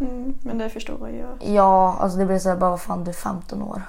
Mm, 0.00 0.34
men 0.42 0.58
det 0.58 0.70
förstår 0.70 1.10
jag. 1.10 1.54
Ja, 1.54 1.96
alltså 2.00 2.18
det 2.18 2.26
blir 2.26 2.38
så 2.38 2.48
här, 2.48 2.56
bara 2.56 2.70
vad 2.70 2.80
fan 2.80 3.04
du 3.04 3.10
är 3.10 3.14
15 3.14 3.62
år. 3.62 3.82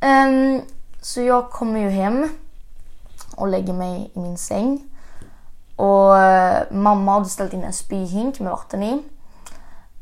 Ehm, 0.00 0.62
så 1.00 1.20
jag 1.20 1.50
kommer 1.50 1.80
ju 1.80 1.90
hem 1.90 2.28
och 3.36 3.48
lägger 3.48 3.72
mig 3.72 4.10
i 4.14 4.20
min 4.20 4.38
säng. 4.38 4.88
Och 5.76 6.18
eh, 6.18 6.62
mamma 6.70 7.12
hade 7.12 7.28
ställt 7.28 7.52
in 7.52 7.64
en 7.64 7.72
spyhink 7.72 8.40
med 8.40 8.50
vatten 8.50 8.82
i. 8.82 9.02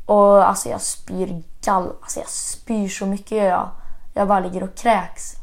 Och 0.05 0.47
alltså 0.47 0.69
jag 0.69 0.81
spyr 0.81 1.43
gall, 1.61 1.93
alltså 2.01 2.19
jag 2.19 2.29
spyr 2.29 2.89
så 2.89 3.05
mycket 3.05 3.31
gör 3.31 3.45
jag. 3.45 3.69
Jag 4.13 4.27
bara 4.27 4.39
ligger 4.39 4.63
och 4.63 4.75
kräks. 4.75 5.35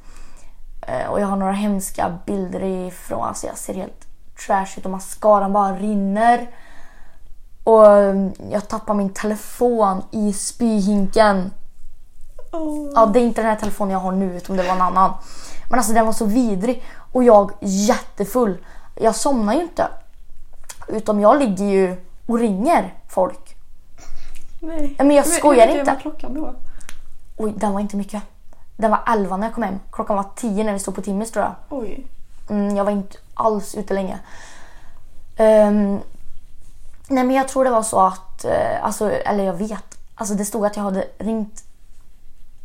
Eh, 0.83 1.07
och 1.07 1.21
jag 1.21 1.27
har 1.27 1.37
några 1.37 1.53
hemska 1.53 2.19
bilder 2.27 2.63
ifrån, 2.63 3.25
alltså 3.25 3.47
jag 3.47 3.59
ser 3.59 3.75
helt 3.75 4.06
trash 4.47 4.67
ut 4.79 4.85
och 4.85 4.91
mascaran 4.91 5.53
bara 5.53 5.77
rinner. 5.77 6.51
Och 7.65 7.87
eh, 7.87 8.27
jag 8.51 8.69
tappar 8.69 8.95
min 8.95 9.11
telefon 9.11 10.03
i 10.11 10.33
spyhinken. 10.33 11.51
Oh. 12.53 12.93
Ja, 12.95 13.07
det 13.07 13.19
är 13.21 13.25
inte 13.25 13.41
den 13.43 13.51
här 13.51 13.57
telefonen 13.57 13.93
jag 13.93 13.99
har 14.01 14.13
nu 14.13 14.37
utan 14.37 14.57
det 14.57 14.63
var 14.63 14.75
en 14.75 14.83
annan. 14.83 15.13
Men 15.71 15.79
alltså 15.79 15.93
den 15.93 16.07
var 16.07 16.13
så 16.13 16.25
vidrig 16.25 16.83
och 17.13 17.25
jag 17.25 17.51
jättefull. 17.61 18.59
Jag 18.95 19.15
somnar 19.15 19.55
ju 19.55 19.61
inte. 19.63 19.89
Utom 20.89 21.21
jag 21.21 21.39
ligger 21.39 21.65
ju 21.65 21.97
och 22.27 22.39
ringer 22.39 22.95
folk. 23.09 23.57
Nej. 24.61 24.95
Men 24.99 25.11
jag 25.11 25.25
Hur- 25.25 25.31
skojar 25.31 25.67
hur 25.69 25.79
inte. 25.79 25.91
var 25.91 25.99
klockan 26.01 26.35
då? 26.35 26.55
Oj, 27.37 27.55
den 27.57 27.73
var 27.73 27.81
inte 27.81 27.97
mycket. 27.97 28.23
Den 28.77 28.91
var 28.91 29.01
11 29.13 29.37
när 29.37 29.47
jag 29.47 29.55
kom 29.55 29.63
hem. 29.63 29.79
Klockan 29.93 30.17
var 30.17 30.27
10 30.37 30.65
när 30.65 30.73
vi 30.73 30.79
stod 30.79 30.95
på 30.95 31.03
Timmis 31.03 31.31
tror 31.33 31.45
jag. 31.45 31.55
Oj. 31.81 32.07
Mm, 32.51 32.77
jag 32.77 32.85
var 32.85 32.93
inte 32.93 33.17
alls 33.37 33.75
ute 33.75 33.95
länge. 33.95 34.19
Um, 35.39 36.01
nej 37.09 37.25
men 37.25 37.31
jag 37.31 37.49
tror 37.49 37.65
det 37.65 37.71
var 37.71 37.83
så 37.83 38.01
att, 38.01 38.45
uh, 38.45 38.85
alltså, 38.85 39.11
eller 39.11 39.45
jag 39.45 39.55
vet, 39.55 39.99
alltså 40.15 40.35
det 40.35 40.45
stod 40.45 40.67
att 40.67 40.77
jag 40.77 40.83
hade 40.83 41.05
ringt 41.19 41.65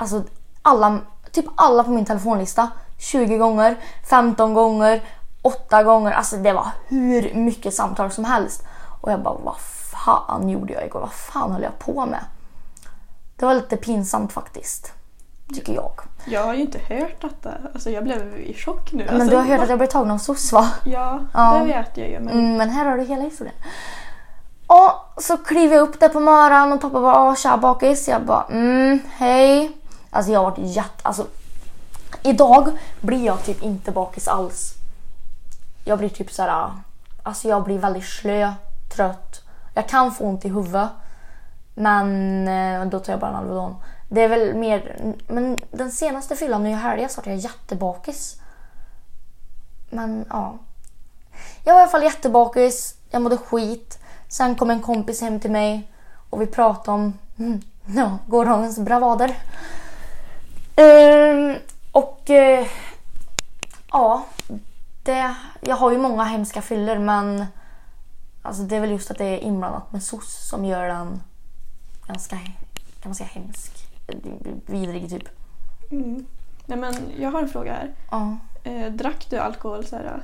alltså 0.01 0.23
alla, 0.61 0.99
typ 1.31 1.45
alla 1.55 1.83
på 1.83 1.91
min 1.91 2.05
telefonlista 2.05 2.69
20 2.97 3.37
gånger, 3.37 3.77
15 4.09 4.53
gånger, 4.53 5.03
8 5.41 5.83
gånger. 5.83 6.11
Alltså 6.11 6.37
det 6.37 6.53
var 6.53 6.67
hur 6.87 7.33
mycket 7.33 7.73
samtal 7.73 8.11
som 8.11 8.25
helst. 8.25 8.63
Och 9.01 9.11
jag 9.11 9.21
bara, 9.21 9.37
vad 9.43 9.57
fan 9.91 10.49
gjorde 10.49 10.73
jag 10.73 10.85
igår? 10.85 10.99
Vad 10.99 11.13
fan 11.13 11.51
höll 11.51 11.63
jag 11.63 11.79
på 11.79 12.05
med? 12.05 12.25
Det 13.35 13.45
var 13.45 13.53
lite 13.53 13.77
pinsamt 13.77 14.33
faktiskt. 14.33 14.93
Tycker 15.55 15.73
jag. 15.73 15.91
Jag 16.25 16.43
har 16.45 16.53
ju 16.53 16.61
inte 16.61 16.79
hört 16.89 17.21
detta. 17.21 17.51
Alltså 17.73 17.89
jag 17.89 18.03
blev 18.03 18.35
i 18.39 18.53
chock 18.53 18.91
nu. 18.91 19.05
Men 19.05 19.13
alltså, 19.15 19.29
du 19.29 19.35
har 19.35 19.43
hört 19.43 19.51
vad- 19.57 19.63
att 19.63 19.69
jag 19.69 19.77
blev 19.79 19.87
tagen 19.87 20.11
av 20.11 20.17
SOS 20.17 20.51
va? 20.53 20.71
Ja, 20.83 21.19
Ja. 21.33 21.53
det 21.59 21.65
vet 21.65 21.97
jag 21.97 22.09
ju. 22.09 22.19
Men 22.19 22.33
Mm, 22.33 22.57
men 22.57 22.69
här 22.69 22.85
har 22.85 22.97
du 22.97 23.03
hela 23.03 23.21
historien. 23.23 23.55
Och 24.67 25.21
så 25.23 25.37
kliver 25.37 25.75
jag 25.75 25.83
upp 25.83 25.99
där 25.99 26.09
på 26.09 26.19
morgonen 26.19 26.73
och 26.73 26.81
pappa 26.81 27.01
bara 27.01 27.27
"Åh, 27.29 27.35
“tja 27.35 27.57
bakis”. 27.57 28.07
Jag 28.07 28.21
bara 28.25 28.45
“mm, 28.51 28.99
hej”. 29.15 29.71
Alltså 30.09 30.31
jag 30.31 30.39
har 30.39 30.49
varit 30.51 30.59
jätte... 30.75 30.89
Alltså, 31.01 31.25
idag 32.23 32.69
blir 33.01 33.25
jag 33.25 33.43
typ 33.45 33.61
inte 33.63 33.91
bakis 33.91 34.27
alls. 34.27 34.73
Jag 35.85 35.97
blir 35.99 36.09
typ 36.09 36.31
såhär... 36.31 36.71
Alltså 37.23 37.47
jag 37.47 37.63
blir 37.63 37.79
väldigt 37.79 38.05
slö, 38.05 38.53
trött. 38.95 39.41
Jag 39.73 39.87
kan 39.89 40.11
få 40.11 40.23
ont 40.23 40.45
i 40.45 40.49
huvudet. 40.49 40.89
Men 41.75 42.47
eh, 42.47 42.85
då 42.85 42.99
tar 42.99 43.13
jag 43.13 43.19
bara 43.19 43.29
en 43.29 43.35
Alvedon. 43.35 43.75
Det 44.13 44.21
är 44.21 44.27
väl 44.27 44.53
mer... 44.55 44.97
Men 45.27 45.57
den 45.71 45.91
senaste 45.91 46.35
fyllan 46.35 46.63
nu 46.63 46.69
i 46.69 46.73
helgen 46.73 47.09
så 47.09 47.21
var 47.21 47.31
jag 47.31 47.39
jättebakis. 47.39 48.35
Men 49.89 50.25
ja. 50.29 50.57
Jag 51.63 51.73
var 51.73 51.79
i 51.79 51.83
alla 51.83 51.91
fall 51.91 52.03
jättebakis. 52.03 52.95
Jag 53.09 53.21
mådde 53.21 53.37
skit. 53.37 53.99
Sen 54.27 54.55
kom 54.55 54.69
en 54.69 54.81
kompis 54.81 55.21
hem 55.21 55.39
till 55.39 55.51
mig 55.51 55.91
och 56.29 56.41
vi 56.41 56.45
pratade 56.47 56.91
om 56.91 57.13
mm, 57.39 57.61
ja, 57.85 58.17
gårdagens 58.27 58.79
bravader. 58.79 59.37
Ehm, 60.75 61.55
och 61.91 62.29
eh, 62.29 62.67
ja, 63.91 64.25
det, 65.03 65.35
jag 65.61 65.75
har 65.75 65.91
ju 65.91 65.97
många 65.97 66.23
hemska 66.23 66.61
fyller 66.61 66.99
men 66.99 67.45
alltså 68.41 68.63
det 68.63 68.75
är 68.75 68.81
väl 68.81 68.91
just 68.91 69.11
att 69.11 69.17
det 69.17 69.25
är 69.25 69.37
inblandat 69.37 69.91
med 69.91 70.03
SOS 70.03 70.49
som 70.49 70.65
gör 70.65 70.87
den 70.87 71.21
ganska, 72.07 72.35
kan 72.35 73.09
man 73.09 73.15
säga 73.15 73.29
hemsk, 73.33 73.90
vidrig 74.65 75.09
typ. 75.09 75.29
Mm. 75.91 76.25
Nej 76.65 76.77
men 76.77 76.93
jag 77.19 77.31
har 77.31 77.41
en 77.41 77.49
fråga 77.49 77.73
här. 77.73 77.91
Ja. 78.11 78.37
Eh, 78.63 78.91
drack 78.91 79.27
du 79.29 79.37
alkohol 79.37 79.85
så 79.85 79.95
här, 79.95 80.21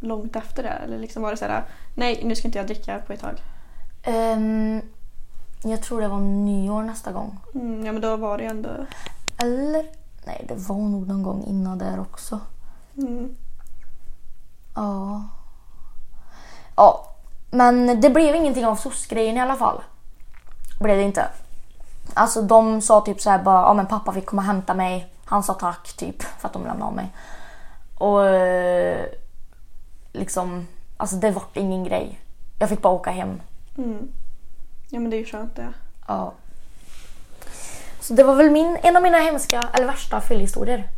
långt 0.00 0.36
efter 0.36 0.62
det? 0.62 0.68
Eller 0.68 0.98
liksom 0.98 1.22
var 1.22 1.30
det 1.30 1.36
så 1.36 1.44
här, 1.44 1.64
nej 1.94 2.20
nu 2.24 2.34
ska 2.34 2.48
inte 2.48 2.58
jag 2.58 2.66
dricka 2.66 2.98
på 2.98 3.12
ett 3.12 3.20
tag? 3.20 3.34
Ehm, 4.02 4.82
jag 5.62 5.82
tror 5.82 6.00
det 6.00 6.08
var 6.08 6.20
nyår 6.20 6.82
nästa 6.82 7.12
gång. 7.12 7.38
Mm, 7.54 7.86
ja 7.86 7.92
men 7.92 8.02
då 8.02 8.16
var 8.16 8.38
det 8.38 8.44
ändå... 8.44 8.70
Eller? 9.42 9.84
Nej, 10.26 10.44
det 10.48 10.54
var 10.54 10.76
nog 10.76 11.08
någon 11.08 11.22
gång 11.22 11.44
innan 11.44 11.78
där 11.78 12.00
också. 12.00 12.40
Mm. 12.96 13.36
Ja. 14.74 15.22
Ja, 16.76 17.14
men 17.50 18.00
det 18.00 18.10
blev 18.10 18.34
ingenting 18.34 18.66
av 18.66 18.76
SOS-grejen 18.76 19.36
i 19.36 19.40
alla 19.40 19.56
fall. 19.56 19.82
Blev 20.80 20.96
det 20.96 21.02
inte. 21.02 21.28
Alltså 22.14 22.42
de 22.42 22.82
sa 22.82 23.00
typ 23.00 23.20
så 23.20 23.30
här 23.30 23.42
bara, 23.42 23.62
ja 23.62 23.74
men 23.74 23.86
pappa 23.86 24.12
fick 24.12 24.26
komma 24.26 24.42
och 24.42 24.46
hämta 24.46 24.74
mig. 24.74 25.12
Han 25.24 25.42
sa 25.42 25.54
tack 25.54 25.92
typ 25.96 26.22
för 26.22 26.48
att 26.48 26.52
de 26.52 26.62
lämnade 26.62 26.84
av 26.84 26.94
mig. 26.94 27.12
Och 27.98 28.26
eh, 28.26 29.06
liksom, 30.12 30.66
alltså 30.96 31.16
det 31.16 31.30
var 31.30 31.42
ingen 31.54 31.84
grej. 31.84 32.20
Jag 32.58 32.68
fick 32.68 32.82
bara 32.82 32.92
åka 32.92 33.10
hem. 33.10 33.40
Mm. 33.78 34.08
Ja 34.88 35.00
men 35.00 35.10
det 35.10 35.16
är 35.16 35.18
ju 35.18 35.24
skönt 35.24 35.56
det. 35.56 35.68
Ja. 36.08 36.32
Så 38.00 38.14
det 38.14 38.22
var 38.22 38.34
väl 38.34 38.50
min, 38.50 38.78
en 38.82 38.96
av 38.96 39.02
mina 39.02 39.18
hemska, 39.18 39.68
eller 39.72 39.86
värsta 39.86 40.20
fyllhistorier. 40.20 40.88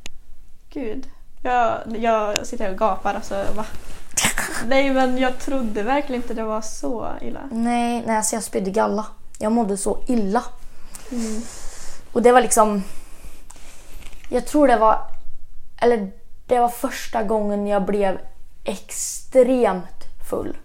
Gud. 0.70 1.06
Jag, 1.42 1.78
jag 1.98 2.46
sitter 2.46 2.64
här 2.64 2.72
och 2.72 2.78
gapar 2.78 3.14
alltså 3.14 3.44
va? 3.56 3.64
Nej 4.66 4.90
men 4.90 5.18
jag 5.18 5.38
trodde 5.38 5.82
verkligen 5.82 6.22
inte 6.22 6.34
det 6.34 6.44
var 6.44 6.60
så 6.60 7.08
illa. 7.20 7.40
Nej, 7.50 8.02
nej 8.06 8.16
alltså 8.16 8.36
jag 8.36 8.42
spydde 8.42 8.70
galla. 8.70 9.06
Jag 9.38 9.52
mådde 9.52 9.76
så 9.76 10.02
illa. 10.06 10.44
Mm. 11.10 11.42
Och 12.12 12.22
det 12.22 12.32
var 12.32 12.40
liksom... 12.40 12.82
Jag 14.28 14.46
tror 14.46 14.68
det 14.68 14.76
var... 14.76 14.98
Eller 15.80 16.10
det 16.46 16.58
var 16.58 16.68
första 16.68 17.22
gången 17.22 17.66
jag 17.66 17.84
blev 17.84 18.18
extremt 18.64 20.04
full. 20.30 20.56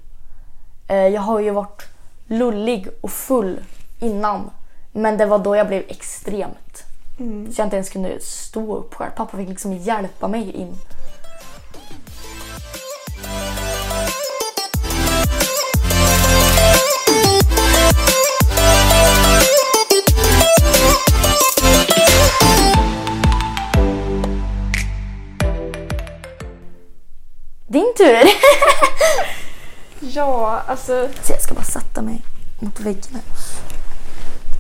Eh, 0.87 1.07
Jag 1.07 1.21
har 1.21 1.39
ju 1.39 1.51
varit 1.51 1.83
lullig 2.27 2.87
och 3.01 3.11
full 3.11 3.59
innan. 3.99 4.51
Men 4.91 5.17
det 5.17 5.25
var 5.25 5.39
då 5.39 5.55
jag 5.55 5.67
blev 5.67 5.83
extremt. 5.87 6.83
Mm. 7.19 7.53
Så 7.53 7.61
jag 7.61 7.65
inte 7.65 7.75
ens 7.75 7.89
kunde 7.89 8.19
stå 8.21 8.75
upp 8.75 8.93
själv. 8.93 9.11
Pappa 9.15 9.37
fick 9.37 9.49
liksom 9.49 9.73
hjälpa 9.73 10.27
mig 10.27 10.51
in. 10.51 10.75
Tur! 27.97 28.29
Ja, 29.99 30.61
alltså 30.67 31.07
Så 31.21 31.33
jag 31.33 31.41
ska 31.41 31.53
bara 31.53 31.63
sätta 31.63 32.01
mig 32.01 32.21
mot 32.59 32.79
väggen 32.79 33.03
här. 33.13 33.21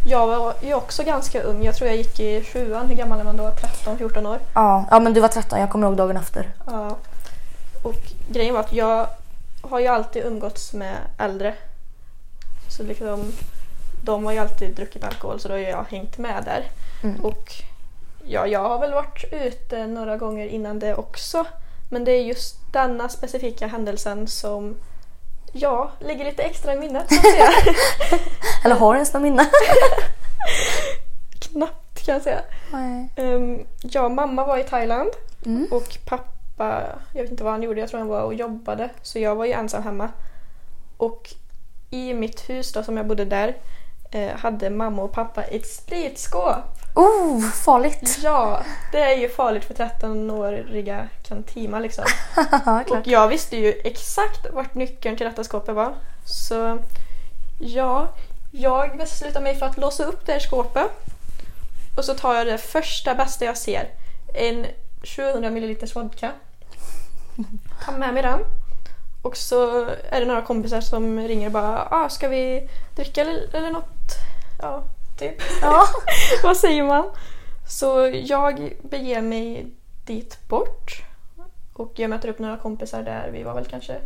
jag 0.07 0.27
var 0.27 0.53
ju 0.61 0.73
också 0.73 1.03
ganska 1.03 1.41
ung. 1.41 1.63
Jag 1.63 1.75
tror 1.75 1.87
jag 1.89 1.97
gick 1.97 2.19
i 2.19 2.43
sjuan. 2.43 2.87
Hur 2.87 2.95
gammal 2.95 3.19
är 3.19 3.23
man 3.23 3.37
då? 3.37 3.43
13-14 3.83 4.27
år? 4.29 4.39
Ja, 4.53 4.85
ja, 4.91 4.99
men 4.99 5.13
du 5.13 5.21
var 5.21 5.27
13. 5.27 5.59
Jag 5.59 5.69
kommer 5.69 5.87
ihåg 5.87 5.97
dagen 5.97 6.17
efter. 6.17 6.49
Ja. 6.67 6.97
Och 7.83 8.01
grejen 8.29 8.53
var 8.53 8.61
att 8.61 8.73
jag 8.73 9.07
har 9.61 9.79
ju 9.79 9.87
alltid 9.87 10.25
umgåtts 10.25 10.73
med 10.73 10.97
äldre. 11.17 11.53
Så 12.69 12.83
liksom, 12.83 13.31
de 14.03 14.25
har 14.25 14.31
ju 14.31 14.39
alltid 14.39 14.75
druckit 14.75 15.03
alkohol 15.03 15.39
så 15.39 15.47
då 15.47 15.53
har 15.53 15.59
jag 15.59 15.85
hängt 15.89 16.17
med 16.17 16.43
där. 16.45 16.63
Mm. 17.03 17.25
Och 17.25 17.51
ja, 18.27 18.47
jag 18.47 18.59
har 18.69 18.79
väl 18.79 18.93
varit 18.93 19.23
ute 19.31 19.87
några 19.87 20.17
gånger 20.17 20.47
innan 20.47 20.79
det 20.79 20.95
också. 20.95 21.45
Men 21.89 22.05
det 22.05 22.11
är 22.11 22.21
just 22.23 22.73
denna 22.73 23.09
specifika 23.09 23.67
händelsen 23.67 24.27
som 24.27 24.75
ja, 25.51 25.91
ligger 25.99 26.25
lite 26.25 26.43
extra 26.43 26.73
i 26.73 26.79
minnet. 26.79 27.11
Eller 28.63 28.75
har 28.75 28.93
ens 28.95 29.13
något 29.13 29.21
minne? 29.23 29.49
Knappt 31.39 32.05
kan 32.05 32.13
jag 32.13 32.21
säga. 32.23 32.41
Um, 33.17 33.65
ja, 33.81 34.09
mamma 34.09 34.45
var 34.45 34.57
i 34.57 34.63
Thailand 34.63 35.09
Mm. 35.45 35.67
och 35.71 35.97
pappa, 36.05 36.83
jag 37.13 37.21
vet 37.21 37.31
inte 37.31 37.43
vad 37.43 37.53
han 37.53 37.63
gjorde, 37.63 37.79
jag 37.79 37.89
tror 37.89 37.99
han 37.99 38.07
var 38.09 38.21
och 38.21 38.33
jobbade. 38.33 38.89
Så 39.01 39.19
jag 39.19 39.35
var 39.35 39.45
ju 39.45 39.51
ensam 39.51 39.83
hemma. 39.83 40.09
Och 40.97 41.33
i 41.89 42.13
mitt 42.13 42.49
hus 42.49 42.73
då 42.73 42.83
som 42.83 42.97
jag 42.97 43.07
bodde 43.07 43.25
där 43.25 43.55
eh, 44.11 44.35
hade 44.35 44.69
mamma 44.69 45.01
och 45.03 45.11
pappa 45.11 45.43
ett 45.43 45.67
spritskåp. 45.67 46.55
Oh, 46.95 47.41
farligt! 47.41 48.19
Ja, 48.23 48.63
det 48.91 48.99
är 48.99 49.17
ju 49.17 49.29
farligt 49.29 49.65
för 49.65 49.73
13-åriga 49.73 51.07
kantima 51.27 51.79
liksom. 51.79 52.05
Och 52.89 53.07
jag 53.07 53.27
visste 53.27 53.57
ju 53.57 53.73
exakt 53.83 54.53
vart 54.53 54.75
nyckeln 54.75 55.17
till 55.17 55.25
detta 55.25 55.43
skåpet 55.43 55.75
var. 55.75 55.95
Så 56.25 56.79
ja, 57.59 58.07
jag 58.51 58.97
beslutar 58.97 59.41
mig 59.41 59.55
för 59.55 59.65
att 59.65 59.77
låsa 59.77 60.03
upp 60.03 60.25
det 60.25 60.31
här 60.31 60.39
skåpet. 60.39 60.91
Och 61.97 62.05
så 62.05 62.13
tar 62.13 62.35
jag 62.35 62.47
det 62.47 62.57
första 62.57 63.15
bästa 63.15 63.45
jag 63.45 63.57
ser. 63.57 63.89
En 64.33 64.65
700 65.03 65.49
ml 65.49 65.75
vodka. 65.95 66.31
Tar 67.85 67.97
med 67.97 68.13
mig 68.13 68.23
den. 68.23 68.39
Och 69.21 69.37
så 69.37 69.85
är 70.09 70.19
det 70.19 70.25
några 70.25 70.41
kompisar 70.41 70.81
som 70.81 71.19
ringer 71.19 71.45
och 71.45 71.51
bara 71.51 71.87
ah, 71.91 72.09
ska 72.09 72.27
vi 72.27 72.69
dricka 72.95 73.21
eller 73.21 73.71
något? 73.71 74.11
Ja, 74.61 74.83
typ. 75.17 75.35
Ja. 75.61 75.87
Vad 76.43 76.57
säger 76.57 76.83
man? 76.83 77.11
Så 77.67 78.11
jag 78.13 78.73
beger 78.83 79.21
mig 79.21 79.67
dit 80.05 80.47
bort. 80.47 81.03
Och 81.73 81.91
jag 81.95 82.09
möter 82.09 82.29
upp 82.29 82.39
några 82.39 82.57
kompisar 82.57 83.03
där. 83.03 83.29
Vi 83.31 83.43
var 83.43 83.53
väl 83.53 83.65
kanske 83.65 84.01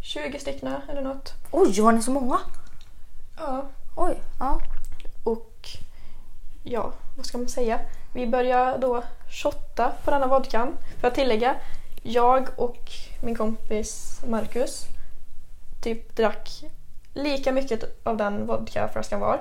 20 0.00 0.38
stycken 0.38 0.74
eller 0.88 1.02
något. 1.02 1.34
Oj, 1.50 1.80
var 1.80 1.92
ni 1.92 2.02
så 2.02 2.10
många? 2.10 2.38
Ja. 3.38 3.66
Oj, 3.96 4.16
ja. 4.38 4.60
Och 5.24 5.68
ja, 6.62 6.92
vad 7.16 7.26
ska 7.26 7.38
man 7.38 7.48
säga? 7.48 7.80
Vi 8.14 8.26
börjar 8.26 8.78
då 8.78 9.02
shotta 9.30 9.92
på 10.04 10.10
denna 10.10 10.26
vodkan. 10.26 10.76
För 11.00 11.08
att 11.08 11.14
tillägga, 11.14 11.56
jag 12.02 12.48
och 12.56 12.90
min 13.22 13.34
kompis 13.34 14.20
Marcus 14.28 14.86
typ 15.82 16.16
drack 16.16 16.64
lika 17.14 17.52
mycket 17.52 18.06
av 18.06 18.16
den 18.16 18.46
vodkaflaskan 18.46 19.20
var. 19.20 19.40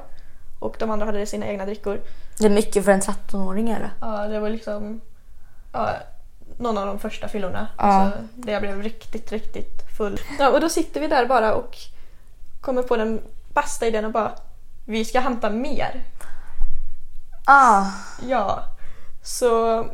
Och 0.61 0.75
de 0.79 0.91
andra 0.91 1.05
hade 1.05 1.25
sina 1.25 1.45
egna 1.47 1.65
drickor. 1.65 2.01
Det 2.37 2.45
är 2.45 2.49
mycket 2.49 2.85
för 2.85 2.91
en 2.91 3.01
13-åring 3.01 3.69
är 3.69 3.79
det. 3.79 3.91
Ja, 4.01 4.27
det 4.27 4.39
var 4.39 4.49
liksom 4.49 5.01
ja, 5.71 5.89
någon 6.57 6.77
av 6.77 6.85
de 6.87 6.99
första 6.99 7.27
fyllorna. 7.27 7.67
Ja. 7.77 7.83
Alltså, 7.83 8.19
där 8.35 8.53
jag 8.53 8.61
blev 8.61 8.81
riktigt, 8.83 9.31
riktigt 9.31 9.81
full. 9.97 10.19
Ja, 10.39 10.49
och 10.49 10.61
då 10.61 10.69
sitter 10.69 11.01
vi 11.01 11.07
där 11.07 11.25
bara 11.25 11.53
och 11.55 11.77
kommer 12.61 12.83
på 12.83 12.97
den 12.97 13.21
bästa 13.53 13.87
idén 13.87 14.05
och 14.05 14.11
bara 14.11 14.31
vi 14.85 15.05
ska 15.05 15.19
hämta 15.19 15.49
mer. 15.49 16.03
Ah. 17.45 17.85
Ja. 18.27 18.63
Så 19.23 19.85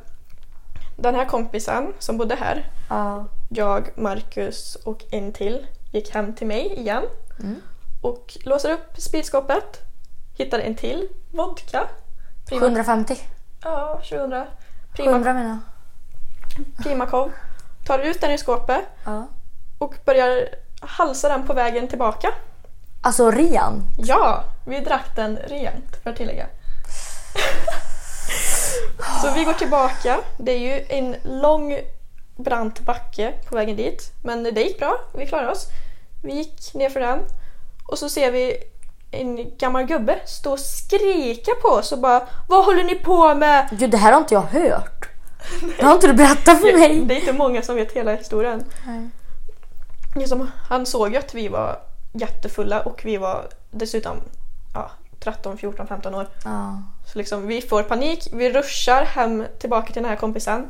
den 0.96 1.16
här 1.16 1.26
kompisen 1.26 1.94
som 2.00 2.18
bodde 2.18 2.36
här, 2.36 2.72
Ja. 2.90 3.26
jag, 3.50 3.90
Marcus 3.98 4.76
och 4.76 5.04
en 5.12 5.34
till 5.34 5.68
gick 5.92 6.14
hem 6.14 6.36
till 6.36 6.48
mig 6.48 6.74
igen 6.80 7.04
Mm. 7.40 7.62
och 8.02 8.38
låser 8.46 8.72
upp 8.74 8.98
spritskåpet, 8.98 9.80
hittar 10.38 10.60
en 10.60 10.76
till 10.76 11.08
vodka. 11.32 11.88
Prima, 12.50 12.62
750. 12.62 13.18
ja, 13.64 14.02
700. 14.04 14.48
Prima 14.96 15.12
700 15.12 15.34
menar 15.34 15.50
jag. 15.50 15.60
Primakov. 16.84 17.32
Tar 17.86 18.00
ut 18.00 18.22
den 18.22 18.32
i 18.32 18.38
skåpet 18.38 18.82
Ja. 19.06 19.28
och 19.80 19.96
börjar 20.06 20.50
halsa 20.82 21.30
den 21.30 21.48
på 21.48 21.54
vägen 21.54 21.88
tillbaka. 21.88 22.34
Alltså 23.02 23.32
ren. 23.32 23.84
Ja, 23.98 24.44
vi 24.66 24.80
drack 24.80 25.16
den 25.16 25.38
rent 25.38 25.96
för 26.04 26.10
att 26.10 26.16
tillägga. 26.18 26.46
Så 29.22 29.32
vi 29.36 29.44
går 29.44 29.54
tillbaka. 29.54 30.18
Det 30.38 30.52
är 30.52 30.60
ju 30.60 30.86
en 30.90 31.16
lång 31.24 31.80
brant 32.36 32.80
backe 32.80 33.34
på 33.50 33.56
vägen 33.56 33.76
dit. 33.76 34.12
Men 34.24 34.44
det 34.44 34.62
gick 34.62 34.80
bra, 34.80 35.00
vi 35.14 35.26
klarade 35.28 35.52
oss. 35.52 35.68
Vi 36.24 36.34
gick 36.34 36.74
ner 36.74 36.90
för 36.90 37.00
den 37.00 37.20
och 37.88 38.00
så 38.00 38.10
ser 38.10 38.32
vi 38.32 38.64
en 39.12 39.58
gammal 39.58 39.86
gubbe 39.86 40.20
stå 40.26 40.52
och 40.52 40.60
skrika 40.60 41.52
på 41.62 41.68
oss 41.68 41.92
och 41.92 42.00
bara 42.00 42.28
Vad 42.50 42.66
håller 42.66 42.84
ni 42.84 42.96
på 42.96 43.36
med? 43.36 43.68
Gud, 43.72 43.92
det 43.92 43.98
här 43.98 44.12
har 44.12 44.20
inte 44.20 44.34
jag 44.34 44.42
hört. 44.42 45.10
Det 45.78 45.86
har 45.86 45.94
inte 45.94 46.08
du 46.08 46.14
berättat 46.14 46.60
för 46.60 46.78
mig. 46.80 47.06
Det 47.06 47.16
är 47.16 47.20
inte 47.20 47.34
många 47.34 47.62
som 47.62 47.76
vet 47.76 47.92
hela 47.92 48.16
historien. 48.16 48.64
Nej. 48.88 49.10
Liksom, 50.16 50.52
han 50.70 50.86
såg 50.86 51.12
ju 51.12 51.18
att 51.18 51.34
vi 51.34 51.48
var 51.48 51.80
jättefulla 52.14 52.82
och 52.82 53.02
vi 53.06 53.18
var 53.18 53.48
dessutom 53.72 54.18
ja, 54.74 54.92
13, 55.20 55.58
14, 55.58 55.88
15 55.88 56.16
år. 56.16 56.28
Ja. 56.44 56.84
Så 57.06 57.18
liksom, 57.18 57.48
vi 57.48 57.62
får 57.62 57.84
panik, 57.84 58.28
vi 58.32 58.50
ruschar 58.54 59.04
hem 59.04 59.46
tillbaka 59.60 59.94
till 59.94 60.02
den 60.02 60.10
här 60.10 60.16
kompisen 60.16 60.68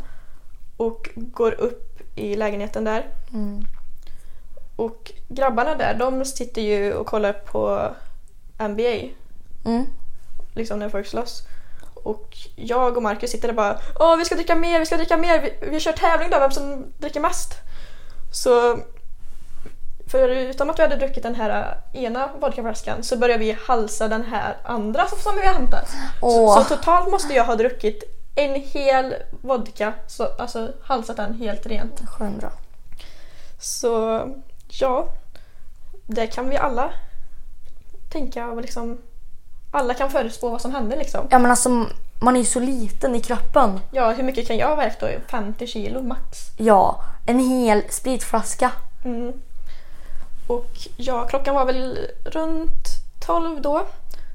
och 0.77 1.09
går 1.15 1.51
upp 1.51 2.01
i 2.15 2.35
lägenheten 2.35 2.83
där. 2.83 3.05
Mm. 3.33 3.65
Och 4.75 5.11
grabbarna 5.27 5.75
där, 5.75 5.93
de 5.93 6.25
sitter 6.25 6.61
ju 6.61 6.93
och 6.93 7.07
kollar 7.07 7.33
på 7.33 7.89
NBA, 8.57 9.09
Mm. 9.65 9.85
liksom 10.53 10.79
när 10.79 10.89
folk 10.89 11.07
slåss. 11.07 11.43
Och 11.93 12.37
jag 12.55 12.97
och 12.97 13.03
Marcus 13.03 13.31
sitter 13.31 13.47
där 13.47 13.55
bara 13.55 13.79
Åh, 13.99 14.15
vi 14.17 14.25
ska 14.25 14.35
dricka 14.35 14.55
mer, 14.55 14.79
vi 14.79 14.85
ska 14.85 14.97
dricka 14.97 15.17
mer, 15.17 15.39
vi, 15.41 15.69
vi 15.69 15.79
kör 15.79 15.91
tävling 15.91 16.29
då, 16.29 16.39
vem 16.39 16.51
som 16.51 16.85
dricker 16.97 17.19
mest. 17.19 17.53
Så 18.31 18.79
förutom 20.07 20.69
att 20.69 20.79
vi 20.79 20.83
hade 20.83 20.95
druckit 20.95 21.23
den 21.23 21.35
här 21.35 21.77
ena 21.93 22.29
vodkaflaskan 22.39 23.03
så 23.03 23.17
började 23.17 23.43
vi 23.43 23.57
halsa 23.67 24.07
den 24.07 24.23
här 24.25 24.57
andra 24.63 25.07
som 25.07 25.35
vi 25.35 25.45
har 25.47 25.53
hämtat. 25.53 25.89
Så, 26.19 26.53
så 26.55 26.63
totalt 26.75 27.11
måste 27.11 27.33
jag 27.33 27.45
ha 27.45 27.55
druckit 27.55 28.03
en 28.35 28.55
hel 28.61 29.15
vodka, 29.41 29.93
så, 30.07 30.23
alltså 30.39 30.71
halsat 30.83 31.17
den 31.17 31.33
helt 31.33 31.65
rent. 31.65 32.01
Sjukt 32.09 32.39
bra. 32.39 32.51
Så 33.59 34.21
ja, 34.67 35.07
det 36.05 36.27
kan 36.27 36.49
vi 36.49 36.57
alla 36.57 36.91
tänka 38.09 38.47
och 38.47 38.61
liksom 38.61 38.97
alla 39.71 39.93
kan 39.93 40.11
förutspå 40.11 40.49
vad 40.49 40.61
som 40.61 40.71
händer 40.71 40.97
liksom. 40.97 41.27
Ja 41.29 41.39
men 41.39 41.51
alltså 41.51 41.69
man 42.19 42.35
är 42.35 42.39
ju 42.39 42.45
så 42.45 42.59
liten 42.59 43.15
i 43.15 43.21
kroppen. 43.21 43.79
Ja, 43.91 44.11
hur 44.11 44.23
mycket 44.23 44.47
kan 44.47 44.57
jag 44.57 44.67
ha 44.67 44.75
vägt 44.75 44.99
då? 44.99 45.07
50 45.27 45.67
kilo 45.67 46.01
max. 46.01 46.37
Ja, 46.57 47.03
en 47.25 47.39
hel 47.39 47.83
spritflaska. 47.89 48.71
Mm. 49.05 49.33
Och 50.47 50.71
ja, 50.97 51.27
klockan 51.27 51.55
var 51.55 51.65
väl 51.65 51.97
runt 52.25 52.87
12 53.25 53.61
då. 53.61 53.85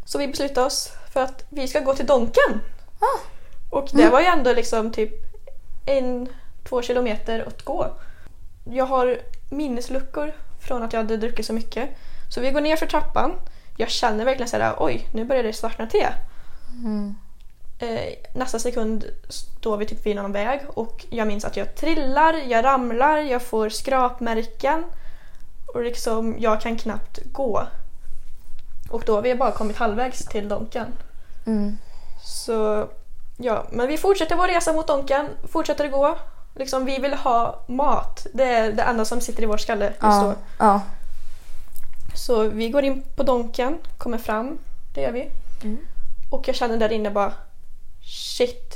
Så 0.05 0.19
vi 0.19 0.29
beslutade 0.29 0.67
oss 0.67 0.93
för 1.13 1.21
att 1.21 1.45
vi 1.49 1.69
ska 1.69 1.81
gå 1.81 1.95
till 1.95 2.07
Donken. 2.07 2.61
Ah. 2.99 3.19
Och 3.71 3.89
det 3.93 4.09
var 4.09 4.21
ju 4.21 4.27
ändå 4.27 4.53
liksom 4.53 4.93
typ 4.93 5.13
en, 5.87 6.29
två 6.69 6.83
kilometer 6.83 7.45
att 7.47 7.63
gå. 7.63 7.87
Jag 8.65 8.85
har 8.85 9.19
minnesluckor 9.51 10.33
från 10.61 10.83
att 10.83 10.93
jag 10.93 11.01
hade 11.01 11.17
druckit 11.17 11.47
så 11.47 11.53
mycket. 11.53 11.91
Så 12.35 12.41
vi 12.41 12.51
går 12.51 12.61
ner 12.61 12.77
för 12.77 12.87
trappan. 12.87 13.33
Jag 13.83 13.91
känner 13.91 14.25
verkligen 14.25 14.49
såhär, 14.49 14.75
oj, 14.79 15.09
nu 15.13 15.25
börjar 15.25 15.43
det 15.43 15.53
svartna 15.53 15.87
till. 15.87 16.07
Mm. 16.85 17.15
Eh, 17.79 18.15
nästa 18.35 18.59
sekund 18.59 19.05
står 19.29 19.77
vi 19.77 19.87
typ 19.87 20.07
vid 20.07 20.17
någon 20.17 20.33
väg 20.33 20.61
och 20.69 21.05
jag 21.11 21.27
minns 21.27 21.45
att 21.45 21.57
jag 21.57 21.75
trillar, 21.75 22.35
jag 22.35 22.65
ramlar, 22.65 23.19
jag 23.19 23.43
får 23.43 23.69
skrapmärken 23.69 24.85
och 25.75 25.83
liksom 25.83 26.37
jag 26.39 26.61
kan 26.61 26.77
knappt 26.77 27.19
gå. 27.33 27.67
Och 28.91 29.03
då 29.07 29.15
har 29.15 29.23
vi 29.23 29.35
bara 29.35 29.53
kommit 29.53 29.77
halvvägs 29.77 30.25
till 30.25 30.49
Donken. 30.49 30.87
Mm. 31.47 31.79
Så 32.25 32.89
ja, 33.37 33.67
men 33.71 33.89
vi 33.89 33.99
fortsätter 33.99 34.37
vår 34.37 34.49
resa 34.49 34.73
mot 34.73 34.87
Donken, 34.87 35.29
fortsätter 35.53 35.89
gå. 35.89 36.19
Liksom 36.55 36.85
vi 36.85 36.99
vill 36.99 37.15
ha 37.15 37.65
mat. 37.67 38.27
Det 38.33 38.45
är 38.45 38.73
det 38.73 38.83
enda 38.83 39.05
som 39.05 39.21
sitter 39.21 39.43
i 39.43 39.47
vår 39.47 39.57
skalle 39.57 39.85
just 39.87 39.97
Ja, 40.01 40.23
då. 40.23 40.35
ja. 40.59 40.81
Så 42.15 42.49
vi 42.49 42.69
går 42.69 42.85
in 42.85 43.03
på 43.17 43.23
Donken, 43.23 43.79
kommer 43.99 44.19
fram, 44.19 44.59
det 44.95 45.01
gör 45.01 45.13
vi. 45.13 45.31
Mm. 45.63 45.79
Och 46.31 46.49
jag 46.49 46.57
känner 46.57 46.77
där 46.77 46.93
inne 46.93 47.11
bara 47.11 47.33
shit, 48.05 48.75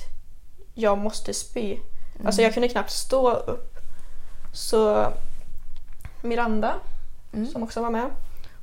jag 0.75 0.99
måste 0.99 1.35
spy. 1.35 1.79
Alltså 2.25 2.43
jag 2.43 2.55
kunde 2.55 2.69
knappt 2.69 2.91
stå 2.91 3.31
upp. 3.31 3.77
Så 4.53 5.13
Miranda, 6.23 6.75
Mm. 7.33 7.49
som 7.49 7.63
också 7.63 7.83
var 7.83 7.91
med, 7.91 8.11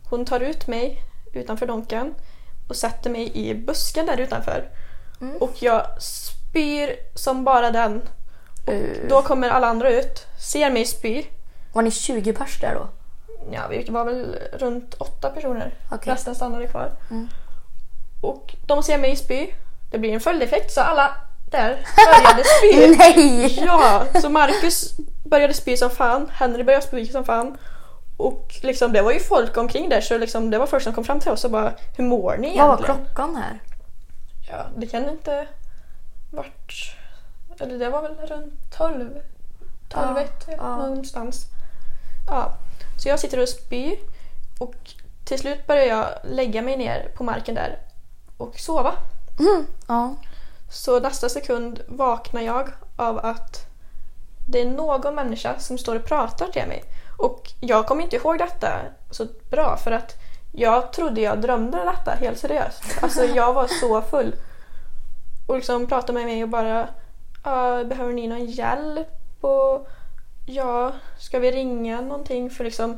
hon 0.09 0.25
tar 0.25 0.39
ut 0.39 0.67
mig 0.67 1.03
utanför 1.33 1.65
Donken 1.67 2.13
och 2.69 2.75
sätter 2.75 3.09
mig 3.09 3.31
i 3.37 3.55
busken 3.55 4.05
där 4.05 4.17
utanför. 4.17 4.69
Mm. 5.21 5.37
Och 5.37 5.53
jag 5.59 6.01
spyr 6.01 6.95
som 7.15 7.43
bara 7.43 7.71
den. 7.71 8.01
Uh. 8.69 9.07
Då 9.09 9.21
kommer 9.21 9.49
alla 9.49 9.67
andra 9.67 9.89
ut, 9.89 10.25
ser 10.39 10.71
mig 10.71 10.85
spy. 10.85 11.23
Var 11.73 11.81
ni 11.81 11.91
20 11.91 12.33
pers 12.33 12.59
där 12.59 12.75
då? 12.75 12.87
Ja, 13.51 13.61
vi 13.69 13.83
var 13.89 14.05
väl 14.05 14.35
runt 14.53 14.93
åtta 14.93 15.29
personer. 15.29 15.73
Okej. 15.91 16.13
Resten 16.13 16.35
stannade 16.35 16.67
kvar. 16.67 16.91
Mm. 17.09 17.27
Och 18.21 18.55
de 18.67 18.83
ser 18.83 18.97
mig 18.97 19.15
spy. 19.15 19.47
Det 19.91 19.99
blir 19.99 20.13
en 20.13 20.19
följdeffekt 20.19 20.71
så 20.71 20.81
alla 20.81 21.15
där 21.51 21.69
började 21.95 22.43
spy. 22.43 22.95
Nej! 22.97 23.59
ja, 23.65 24.05
så 24.21 24.29
Marcus 24.29 24.93
började 25.25 25.53
spy 25.53 25.77
som 25.77 25.89
fan. 25.89 26.29
Henry 26.33 26.63
började 26.63 26.85
spy 26.85 27.05
som 27.05 27.25
fan. 27.25 27.57
Och 28.17 28.55
liksom, 28.61 28.93
det 28.93 29.01
var 29.01 29.11
ju 29.11 29.19
folk 29.19 29.57
omkring 29.57 29.89
där 29.89 30.01
så 30.01 30.17
liksom, 30.17 30.49
det 30.49 30.57
var 30.57 30.67
folk 30.67 30.83
som 30.83 30.93
kom 30.93 31.03
fram 31.03 31.19
till 31.19 31.31
oss 31.31 31.45
och 31.45 31.51
bara 31.51 31.73
Hur 31.97 32.03
mår 32.03 32.37
ni 32.37 32.57
Vad 32.57 32.67
var 32.67 32.73
egentligen? 32.75 33.05
klockan 33.05 33.35
här? 33.35 33.59
Ja, 34.49 34.65
det 34.77 34.87
kan 34.87 35.09
inte 35.09 35.47
varit... 36.31 36.71
Eller 37.59 37.77
det 37.79 37.89
var 37.89 38.01
väl 38.01 38.15
runt 38.27 38.53
12? 38.77 39.09
12 39.89 40.17
Ja, 40.47 40.53
ja. 40.57 40.77
någonstans. 40.77 41.45
Ja, 42.27 42.53
så 42.97 43.09
jag 43.09 43.19
sitter 43.19 43.41
och 43.41 43.49
spyr 43.49 43.97
och 44.59 44.75
till 45.25 45.39
slut 45.39 45.67
börjar 45.67 45.85
jag 45.85 46.07
lägga 46.23 46.61
mig 46.61 46.77
ner 46.77 47.11
på 47.15 47.23
marken 47.23 47.55
där 47.55 47.79
och 48.37 48.59
sova. 48.59 48.93
Mm. 49.39 49.65
Ja. 49.87 50.15
Så 50.71 50.99
nästa 50.99 51.29
sekund 51.29 51.81
vaknar 51.87 52.41
jag 52.41 52.69
av 52.95 53.17
att 53.17 53.65
det 54.49 54.61
är 54.61 54.65
någon 54.65 55.15
människa 55.15 55.59
som 55.59 55.77
står 55.77 55.95
och 55.95 56.05
pratar 56.05 56.47
till 56.47 56.67
mig. 56.67 56.83
Och 57.17 57.51
jag 57.59 57.85
kommer 57.87 58.03
inte 58.03 58.15
ihåg 58.15 58.37
detta 58.37 58.79
så 59.11 59.27
bra 59.49 59.77
för 59.77 59.91
att 59.91 60.13
jag 60.51 60.93
trodde 60.93 61.21
jag 61.21 61.41
drömde 61.41 61.77
detta 61.77 62.11
helt 62.11 62.39
seriöst. 62.39 62.83
Alltså 63.01 63.23
jag 63.23 63.53
var 63.53 63.67
så 63.67 64.01
full. 64.01 64.35
Och 65.47 65.55
liksom 65.55 65.87
pratade 65.87 66.13
med 66.13 66.25
mig 66.25 66.43
och 66.43 66.49
bara 66.49 66.87
"Ja, 67.43 67.83
Behöver 67.83 68.13
ni 68.13 68.27
någon 68.27 68.45
hjälp? 68.45 69.07
Och 69.41 69.87
ja, 70.45 70.93
ska 71.17 71.39
vi 71.39 71.51
ringa 71.51 72.01
någonting? 72.01 72.49
För 72.49 72.63
liksom 72.63 72.97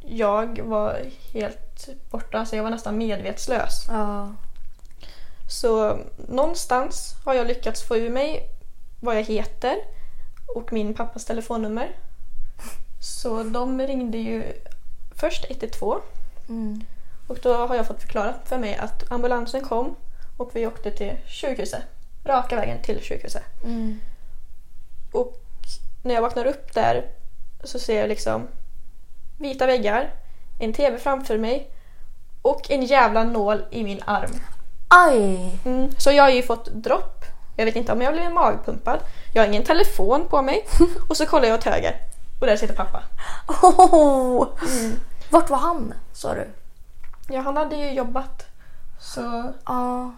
jag 0.00 0.60
var 0.62 1.00
helt 1.32 1.88
borta, 2.10 2.44
så 2.46 2.56
jag 2.56 2.62
var 2.62 2.70
nästan 2.70 2.98
medvetslös. 2.98 3.84
ja. 3.88 4.32
Så 5.48 5.98
någonstans 6.28 7.14
har 7.24 7.34
jag 7.34 7.46
lyckats 7.46 7.82
få 7.88 7.96
ur 7.96 8.10
mig 8.10 8.48
vad 9.00 9.16
jag 9.16 9.22
heter 9.24 9.76
och 10.54 10.72
min 10.72 10.94
pappas 10.94 11.24
telefonnummer. 11.24 11.96
Så 13.00 13.42
de 13.42 13.80
ringde 13.80 14.18
ju 14.18 14.42
först 15.14 15.50
112 15.50 16.00
Mm. 16.48 16.84
och 17.28 17.38
då 17.42 17.54
har 17.66 17.74
jag 17.76 17.86
fått 17.86 18.00
förklarat 18.00 18.36
för 18.48 18.58
mig 18.58 18.76
att 18.76 19.12
ambulansen 19.12 19.60
kom 19.64 19.96
och 20.36 20.50
vi 20.56 20.66
åkte 20.66 20.90
till 20.90 21.12
sjukhuset. 21.26 21.82
Raka 22.24 22.56
vägen 22.56 22.82
till 22.82 23.00
sjukhuset. 23.02 23.42
Mm. 23.64 24.00
Och 25.12 25.34
när 26.06 26.14
jag 26.14 26.22
vaknar 26.22 26.44
upp 26.44 26.74
där 26.74 27.06
så 27.64 27.78
ser 27.78 28.00
jag 28.00 28.08
liksom 28.08 28.48
vita 29.38 29.66
väggar, 29.66 30.10
en 30.58 30.72
TV 30.72 30.98
framför 30.98 31.38
mig 31.38 31.70
och 32.42 32.70
en 32.70 32.82
jävla 32.82 33.24
nål 33.24 33.64
i 33.70 33.84
min 33.84 34.02
arm. 34.04 34.30
Aj! 34.88 35.58
Mm, 35.64 35.90
så 35.98 36.10
jag 36.10 36.22
har 36.22 36.30
ju 36.30 36.42
fått 36.42 36.66
dropp. 36.66 37.24
Jag 37.56 37.64
vet 37.64 37.76
inte 37.76 37.92
om 37.92 38.02
jag 38.02 38.12
blev 38.12 38.32
magpumpad. 38.32 38.98
Jag 39.34 39.42
har 39.42 39.48
ingen 39.48 39.64
telefon 39.64 40.26
på 40.28 40.42
mig. 40.42 40.66
Och 41.08 41.16
så 41.16 41.26
kollar 41.26 41.48
jag 41.48 41.58
åt 41.58 41.64
höger. 41.64 41.96
Och 42.40 42.46
där 42.46 42.56
sitter 42.56 42.74
pappa. 42.74 43.02
Oh. 43.62 44.46
Mm. 44.62 44.92
Vart 45.30 45.50
var 45.50 45.58
han, 45.58 45.94
sa 46.12 46.34
du? 46.34 46.48
Ja, 47.28 47.40
han 47.40 47.56
hade 47.56 47.76
ju 47.76 47.90
jobbat. 47.92 48.46
Så 48.98 49.52
Ja. 49.66 50.12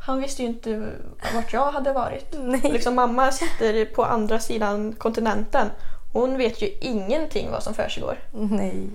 Han 0.00 0.20
visste 0.20 0.42
ju 0.42 0.48
inte 0.48 0.92
vart 1.34 1.52
jag 1.52 1.72
hade 1.72 1.92
varit. 1.92 2.34
Nej. 2.38 2.60
Liksom 2.72 2.94
mamma 2.94 3.32
sitter 3.32 3.84
på 3.84 4.04
andra 4.04 4.38
sidan 4.38 4.92
kontinenten. 4.92 5.70
Hon 6.12 6.38
vet 6.38 6.62
ju 6.62 6.70
ingenting 6.80 7.50
vad 7.50 7.62
som 7.62 7.74
försiggår. 7.74 8.18
Nej. 8.32 8.88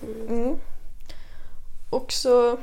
Gud. 0.00 0.30
Mm. 0.30 0.56
Och 1.90 2.12
så, 2.12 2.56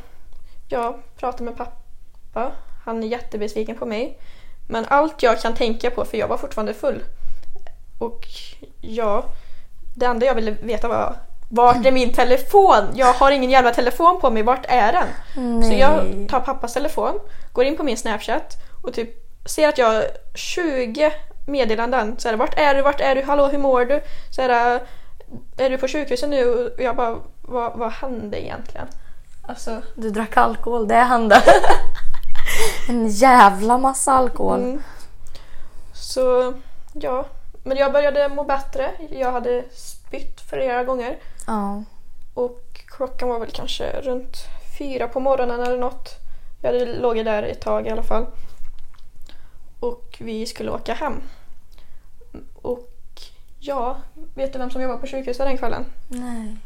ja, 0.70 0.98
pratar 1.18 1.46
med 1.46 1.58
pappa. 1.58 2.52
Han 2.86 3.04
är 3.04 3.08
jättebesviken 3.08 3.76
på 3.76 3.86
mig. 3.86 4.20
Men 4.68 4.86
allt 4.88 5.24
jag 5.24 5.42
kan 5.42 5.56
tänka 5.56 5.92
på, 5.92 6.06
för 6.06 6.18
jag 6.18 6.28
var 6.28 6.38
fortfarande 6.38 6.74
full. 6.74 7.04
Och 8.00 8.28
ja, 8.82 9.24
det 9.96 10.06
enda 10.06 10.26
jag 10.26 10.36
ville 10.36 10.52
veta 10.52 10.88
var 10.88 11.16
vart 11.50 11.86
är 11.86 11.92
min 11.92 12.14
telefon? 12.14 12.84
Jag 12.94 13.14
har 13.14 13.32
ingen 13.32 13.50
jävla 13.50 13.72
telefon 13.74 14.22
på 14.22 14.30
mig, 14.30 14.44
vart 14.44 14.66
är 14.68 14.92
den? 14.94 15.08
Så 15.64 15.70
Nej. 15.70 15.80
jag 15.80 16.26
tar 16.30 16.40
pappas 16.40 16.74
telefon, 16.74 17.20
går 17.54 17.66
in 17.66 17.78
på 17.78 17.84
min 17.84 17.98
snapchat 17.98 18.54
och 18.84 18.94
typ 18.94 19.10
ser 19.46 19.68
att 19.68 19.78
jag 19.78 19.88
har 19.88 20.04
20 20.36 21.14
meddelanden. 21.48 22.16
Så 22.20 22.30
här, 22.30 22.36
vart 22.36 22.58
är 22.60 22.76
du? 22.76 22.82
Vart 22.82 23.02
är 23.02 23.16
du? 23.16 23.24
Hallå, 23.24 23.48
hur 23.48 23.58
mår 23.58 23.86
du? 23.86 24.02
Så 24.36 24.42
här, 24.42 24.82
är 25.58 25.70
du 25.70 25.78
på 25.78 25.88
sjukhuset 25.88 26.30
nu? 26.30 26.46
Och 26.78 26.82
jag 26.82 26.96
bara, 26.96 27.18
vad, 27.42 27.78
vad 27.78 27.92
hände 27.92 28.44
egentligen? 28.46 28.88
Alltså, 29.48 29.82
Du 29.96 30.10
drack 30.10 30.38
alkohol, 30.38 30.88
det 30.88 30.96
hände. 30.96 31.42
en 32.90 33.08
jävla 33.08 33.78
massa 33.78 34.12
alkohol. 34.12 34.60
mm. 34.60 34.84
Så 35.94 36.54
ja, 36.94 37.26
men 37.64 37.78
jag 37.78 37.92
började 37.92 38.30
må 38.30 38.44
bättre. 38.44 38.92
Jag 39.10 39.32
hade 39.32 39.64
spytt 40.08 40.42
flera 40.42 40.84
gånger. 40.84 41.18
Ja. 41.48 41.84
Och 42.34 42.62
klockan 42.88 43.30
var 43.30 43.40
väl 43.40 43.52
kanske 43.52 44.02
runt 44.02 44.38
fyra 44.78 45.08
på 45.08 45.20
morgonen 45.20 45.60
eller 45.60 45.78
något. 45.78 46.10
Jag 46.62 46.74
hade 46.74 46.86
låg 46.86 47.26
där 47.26 47.44
ett 47.44 47.62
tag 47.62 47.88
i 47.88 47.90
alla 47.90 48.04
fall. 48.04 48.26
Och 49.80 50.18
vi 50.20 50.46
skulle 50.46 50.72
åka 50.72 50.94
hem. 50.94 51.22
Och 52.62 52.90
ja, 53.60 53.98
vet 54.36 54.54
du 54.54 54.60
vem 54.60 54.72
som 54.72 54.82
jobbar 54.82 54.98
på 54.98 55.08
sjukhuset 55.08 55.46
den 55.46 55.58
kvällen? 55.58 55.86
Nej. 56.08 56.58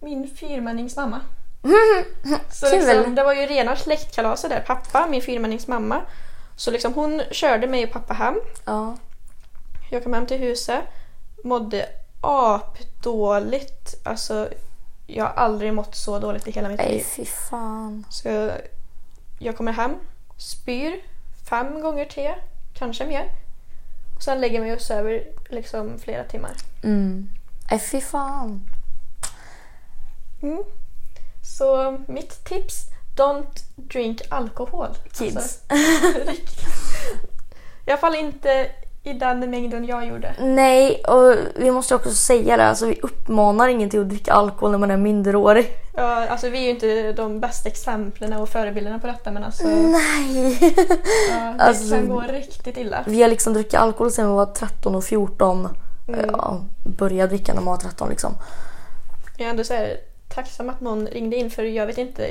Min 0.00 0.28
fyrmänningsmamma. 0.36 1.20
Så 2.50 2.66
Kul. 2.66 2.78
liksom, 2.78 3.14
det 3.14 3.24
var 3.24 3.34
ju 3.34 3.46
rena 3.46 3.76
släktkalaset 3.76 4.50
där. 4.50 4.60
Pappa, 4.60 5.06
min 5.10 5.22
fyrmänningsmamma. 5.22 6.00
Så 6.56 6.70
liksom 6.70 6.94
hon 6.94 7.22
körde 7.30 7.66
mig 7.66 7.84
och 7.84 7.92
pappa 7.92 8.14
hem. 8.14 8.34
Ja. 8.64 8.96
Jag 9.90 10.02
kom 10.02 10.12
hem 10.12 10.26
till 10.26 10.38
huset. 10.38 10.84
Mådde 11.44 11.86
apdåligt. 12.20 13.94
Alltså, 14.02 14.48
jag 15.06 15.24
har 15.24 15.32
aldrig 15.32 15.74
mått 15.74 15.94
så 15.94 16.18
dåligt 16.18 16.48
i 16.48 16.50
hela 16.50 16.68
mitt 16.68 16.78
Nej, 16.78 16.92
liv. 16.92 17.00
fy 17.02 17.24
fan. 17.24 18.04
Så 18.10 18.28
jag, 18.28 18.52
jag 19.38 19.56
kommer 19.56 19.72
hem, 19.72 19.94
spyr 20.36 21.04
fem 21.48 21.80
gånger 21.80 22.04
till, 22.04 22.34
kanske 22.74 23.06
mer. 23.06 23.32
Och 24.16 24.22
sen 24.22 24.40
lägger 24.40 24.54
jag 24.54 24.62
mig 24.62 24.72
och 24.72 24.80
söver 24.80 25.24
liksom 25.48 25.98
flera 25.98 26.24
timmar. 26.24 26.52
Mm. 26.82 27.28
Nej, 27.70 27.80
fy 27.80 28.00
fan. 28.00 28.68
Mm. 30.42 30.62
Så 31.42 31.98
mitt 32.08 32.44
tips, 32.44 32.86
don't 33.16 33.64
drink 33.76 34.22
alkohol. 34.28 34.88
Kids. 35.12 35.36
Alltså. 35.36 35.74
I 37.86 37.90
alla 37.90 38.00
fall 38.00 38.14
inte 38.14 38.70
i 39.02 39.12
den 39.12 39.50
mängden 39.50 39.84
jag 39.84 40.06
gjorde. 40.06 40.34
Nej, 40.38 41.02
och 41.04 41.34
vi 41.56 41.70
måste 41.70 41.94
också 41.94 42.10
säga 42.10 42.56
det. 42.56 42.66
Alltså, 42.68 42.86
vi 42.86 43.00
uppmanar 43.02 43.68
ingen 43.68 43.90
till 43.90 44.00
att 44.00 44.08
dricka 44.08 44.32
alkohol 44.32 44.70
när 44.70 44.78
man 44.78 44.90
är 44.90 44.96
minderårig. 44.96 45.66
Ja, 45.94 46.26
alltså 46.28 46.48
vi 46.48 46.58
är 46.58 46.62
ju 46.62 46.70
inte 46.70 47.12
de 47.12 47.40
bästa 47.40 47.68
exemplen 47.68 48.32
och 48.32 48.48
förebilderna 48.48 48.98
på 48.98 49.06
detta 49.06 49.30
men 49.30 49.44
alltså, 49.44 49.66
Nej. 49.68 50.58
ja, 51.30 51.54
det 51.58 51.62
Alltså- 51.62 51.94
kan 51.94 52.08
gå 52.08 52.20
riktigt 52.20 52.76
illa. 52.76 53.04
Vi 53.06 53.22
har 53.22 53.28
liksom 53.28 53.52
druckit 53.54 53.74
alkohol 53.74 54.10
sedan 54.10 54.28
vi 54.28 54.34
var 54.34 54.46
13 54.46 54.94
och 54.94 55.04
14. 55.04 55.68
Mm. 56.08 56.30
Ja, 56.32 56.60
började 56.84 57.28
dricka 57.28 57.54
när 57.54 57.60
man 57.62 57.74
var 57.74 57.80
13 57.80 58.08
liksom. 58.08 58.34
Jag 59.36 59.46
är 59.46 59.50
ändå 59.50 59.64
så 59.64 59.74
här, 59.74 59.96
tacksam 60.34 60.68
att 60.68 60.80
någon 60.80 61.06
ringde 61.06 61.36
in 61.36 61.50
för 61.50 61.62
jag 61.62 61.86
vet 61.86 61.98
inte, 61.98 62.30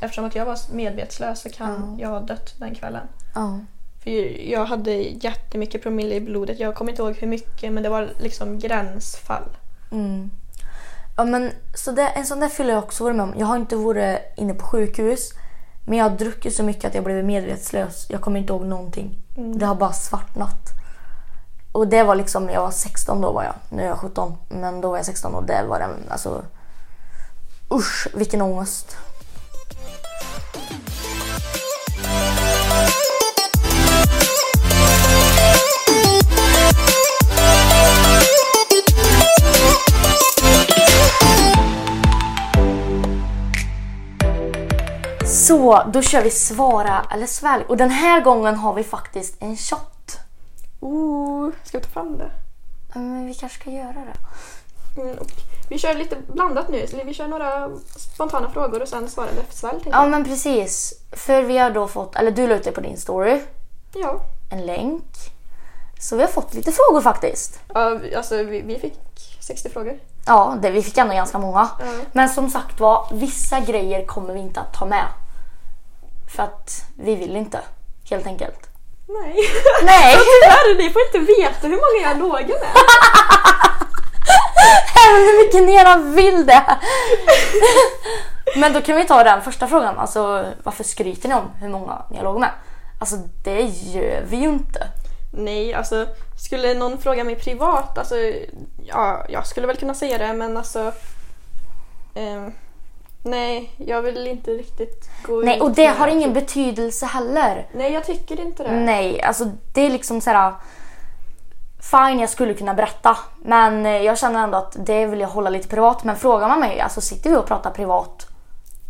eftersom 0.00 0.24
att 0.24 0.34
jag 0.34 0.44
var 0.44 0.58
medvetslös 0.74 1.40
så 1.42 1.48
kan 1.50 1.96
jag 2.00 2.08
ha 2.08 2.20
dött 2.20 2.54
den 2.58 2.74
kvällen. 2.74 3.06
Ja. 3.34 3.58
För 4.06 4.50
jag 4.50 4.66
hade 4.66 4.92
jättemycket 4.92 5.82
promille 5.82 6.14
i 6.14 6.20
blodet. 6.20 6.60
Jag 6.60 6.74
kommer 6.74 6.90
inte 6.90 7.02
ihåg 7.02 7.16
hur 7.16 7.26
mycket 7.26 7.72
men 7.72 7.82
det 7.82 7.88
var 7.88 8.10
liksom 8.18 8.58
gränsfall. 8.58 9.56
Mm. 9.92 10.30
Ja 11.16 11.24
men 11.24 11.50
så 11.74 11.90
det, 11.90 12.08
en 12.08 12.26
sån 12.26 12.40
där 12.40 12.48
fylla 12.48 12.72
jag 12.72 12.84
också 12.84 13.04
varit 13.04 13.16
med 13.16 13.22
om. 13.24 13.34
Jag 13.38 13.46
har 13.46 13.56
inte 13.56 13.76
varit 13.76 14.18
inne 14.36 14.54
på 14.54 14.66
sjukhus. 14.66 15.30
Men 15.86 15.98
jag 15.98 16.10
har 16.10 16.16
druckit 16.16 16.56
så 16.56 16.62
mycket 16.62 16.84
att 16.84 16.94
jag 16.94 17.04
blev 17.04 17.24
medvetslös. 17.24 18.06
Jag 18.10 18.20
kommer 18.20 18.40
inte 18.40 18.52
ihåg 18.52 18.66
någonting. 18.66 19.18
Det 19.58 19.66
har 19.66 19.74
bara 19.74 19.92
svartnat. 19.92 20.60
Och 21.72 21.88
det 21.88 22.02
var 22.02 22.14
liksom, 22.14 22.50
jag 22.50 22.60
var 22.60 22.70
16 22.70 23.20
då 23.20 23.32
var 23.32 23.44
jag. 23.44 23.54
Nu 23.68 23.82
är 23.82 23.86
jag 23.86 23.98
17. 23.98 24.36
Men 24.48 24.80
då 24.80 24.90
var 24.90 24.96
jag 24.96 25.06
16 25.06 25.34
och 25.34 25.44
det 25.44 25.64
var 25.68 25.78
den, 25.78 25.90
alltså... 26.08 26.44
Usch, 27.70 28.08
vilken 28.14 28.42
ångest. 28.42 28.96
Så, 45.46 45.82
då 45.92 46.02
kör 46.02 46.22
vi 46.22 46.30
svara 46.30 47.06
eller 47.12 47.26
svälj. 47.26 47.64
Och 47.68 47.76
den 47.76 47.90
här 47.90 48.20
gången 48.20 48.54
har 48.56 48.74
vi 48.74 48.84
faktiskt 48.84 49.42
en 49.42 49.56
shot. 49.56 50.16
Ooh, 50.80 51.50
ska 51.64 51.78
vi 51.78 51.84
ta 51.84 51.90
fram 51.90 52.18
det? 52.18 52.30
Men 52.94 53.26
vi 53.26 53.34
kanske 53.34 53.60
ska 53.60 53.70
göra 53.70 53.92
det. 53.92 54.16
Mm, 55.02 55.16
vi 55.68 55.78
kör 55.78 55.94
lite 55.94 56.16
blandat 56.32 56.68
nu. 56.68 56.86
Så 56.86 56.96
vi 57.04 57.14
kör 57.14 57.28
några 57.28 57.70
spontana 57.96 58.50
frågor 58.50 58.82
och 58.82 58.88
sen 58.88 59.08
svarar 59.08 59.28
vi 59.32 59.56
svälj. 59.56 59.72
tänker 59.82 59.90
Ja 59.98 60.02
jag. 60.02 60.10
men 60.10 60.24
precis. 60.24 60.92
För 61.12 61.42
vi 61.42 61.58
har 61.58 61.70
då 61.70 61.88
fått, 61.88 62.16
eller 62.16 62.30
du 62.30 62.46
la 62.46 62.54
ut 62.54 62.64
det 62.64 62.72
på 62.72 62.80
din 62.80 62.96
story, 62.96 63.40
Ja. 63.94 64.20
en 64.52 64.66
länk. 64.66 65.04
Så 66.00 66.16
vi 66.16 66.22
har 66.22 66.28
fått 66.30 66.54
lite 66.54 66.72
frågor 66.72 67.00
faktiskt. 67.00 67.60
ja. 67.74 67.98
Alltså 68.16 68.36
vi, 68.42 68.60
vi 68.62 68.78
fick 68.78 68.94
60 69.40 69.68
frågor. 69.70 69.98
Ja, 70.26 70.56
det, 70.62 70.70
vi 70.70 70.82
fick 70.82 70.98
ändå 70.98 71.14
ganska 71.14 71.38
många. 71.38 71.68
Ja. 71.78 71.86
Men 72.12 72.28
som 72.28 72.50
sagt 72.50 72.80
var, 72.80 73.08
vissa 73.12 73.60
grejer 73.60 74.06
kommer 74.06 74.34
vi 74.34 74.40
inte 74.40 74.60
att 74.60 74.72
ta 74.74 74.86
med. 74.86 75.04
För 76.28 76.42
att 76.42 76.84
vi 76.98 77.14
vill 77.14 77.36
inte, 77.36 77.60
helt 78.10 78.26
enkelt. 78.26 78.70
Nej. 79.08 79.36
Nej! 79.84 80.16
Tyvärr, 80.42 80.78
ni 80.78 80.90
får 80.90 81.02
inte 81.02 81.18
veta 81.18 81.66
hur 81.66 81.76
många 81.76 82.08
jag 82.08 82.18
låg 82.18 82.48
med. 82.48 82.76
Även 85.06 85.20
hur 85.20 85.44
mycket 85.44 85.62
ni 85.62 85.72
gärna 85.72 85.96
vill 85.96 86.46
det. 86.46 86.78
Men 88.56 88.72
då 88.72 88.80
kan 88.80 88.96
vi 88.96 89.04
ta 89.04 89.24
den 89.24 89.42
första 89.42 89.68
frågan. 89.68 89.98
Alltså, 89.98 90.46
varför 90.62 90.84
skryter 90.84 91.28
ni 91.28 91.34
om 91.34 91.50
hur 91.60 91.68
många 91.68 92.02
ni 92.10 92.16
har 92.16 92.24
låg 92.24 92.40
med? 92.40 92.50
Alltså, 92.98 93.16
det 93.44 93.60
gör 93.60 94.24
vi 94.28 94.36
ju 94.36 94.48
inte. 94.48 94.88
Nej, 95.32 95.74
alltså 95.74 96.06
skulle 96.38 96.74
någon 96.74 96.98
fråga 96.98 97.24
mig 97.24 97.36
privat, 97.36 97.98
alltså 97.98 98.14
ja, 98.84 99.24
jag 99.28 99.46
skulle 99.46 99.66
väl 99.66 99.76
kunna 99.76 99.94
säga 99.94 100.18
det 100.18 100.32
men 100.32 100.56
alltså 100.56 100.92
ehm, 102.14 102.52
Nej, 103.26 103.70
jag 103.76 104.02
vill 104.02 104.26
inte 104.26 104.50
riktigt 104.50 105.10
gå 105.22 105.40
Nej, 105.40 105.56
ut 105.56 105.62
och 105.62 105.70
det 105.70 105.88
med- 105.88 105.96
har 105.96 106.08
ingen 106.08 106.32
betydelse 106.32 107.06
heller. 107.06 107.66
Nej, 107.72 107.92
jag 107.92 108.04
tycker 108.04 108.40
inte 108.40 108.62
det. 108.62 108.70
Nej, 108.72 109.22
alltså 109.22 109.44
det 109.74 109.80
är 109.80 109.90
liksom 109.90 110.20
så 110.20 110.30
här. 110.30 110.54
Fine, 111.80 112.20
jag 112.20 112.30
skulle 112.30 112.54
kunna 112.54 112.74
berätta. 112.74 113.16
Men 113.44 113.86
eh, 113.86 113.92
jag 114.02 114.18
känner 114.18 114.44
ändå 114.44 114.58
att 114.58 114.76
det 114.78 115.06
vill 115.06 115.20
jag 115.20 115.28
hålla 115.28 115.50
lite 115.50 115.68
privat. 115.68 116.04
Men 116.04 116.16
frågar 116.16 116.48
man 116.48 116.60
mig, 116.60 116.80
alltså 116.80 117.00
sitter 117.00 117.30
vi 117.30 117.36
och 117.36 117.46
pratar 117.46 117.70
privat 117.70 118.26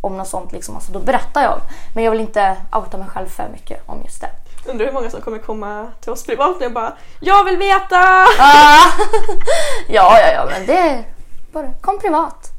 om 0.01 0.17
något 0.17 0.29
sånt 0.29 0.53
liksom, 0.53 0.75
alltså, 0.75 0.93
då 0.93 0.99
berättar 0.99 1.43
jag. 1.43 1.59
Men 1.95 2.05
jag 2.05 2.11
vill 2.11 2.21
inte 2.21 2.57
outa 2.73 2.97
mig 2.99 3.07
själv 3.09 3.27
för 3.29 3.49
mycket 3.53 3.83
om 3.89 4.03
just 4.05 4.21
det. 4.21 4.31
Undrar 4.71 4.87
hur 4.87 4.93
många 4.93 5.11
som 5.11 5.21
kommer 5.21 5.39
komma 5.39 5.87
till 6.01 6.13
oss 6.13 6.25
privat 6.27 6.57
nu 6.61 6.67
och 6.67 6.73
bara 6.73 6.93
Jag 7.21 7.45
vill 7.45 7.57
veta! 7.57 7.97
Ah! 8.39 8.91
ja, 9.89 10.19
ja, 10.21 10.33
ja, 10.35 10.47
men 10.51 10.67
det... 10.67 11.05
Bara, 11.53 11.73
kom 11.81 11.99
privat. 11.99 12.53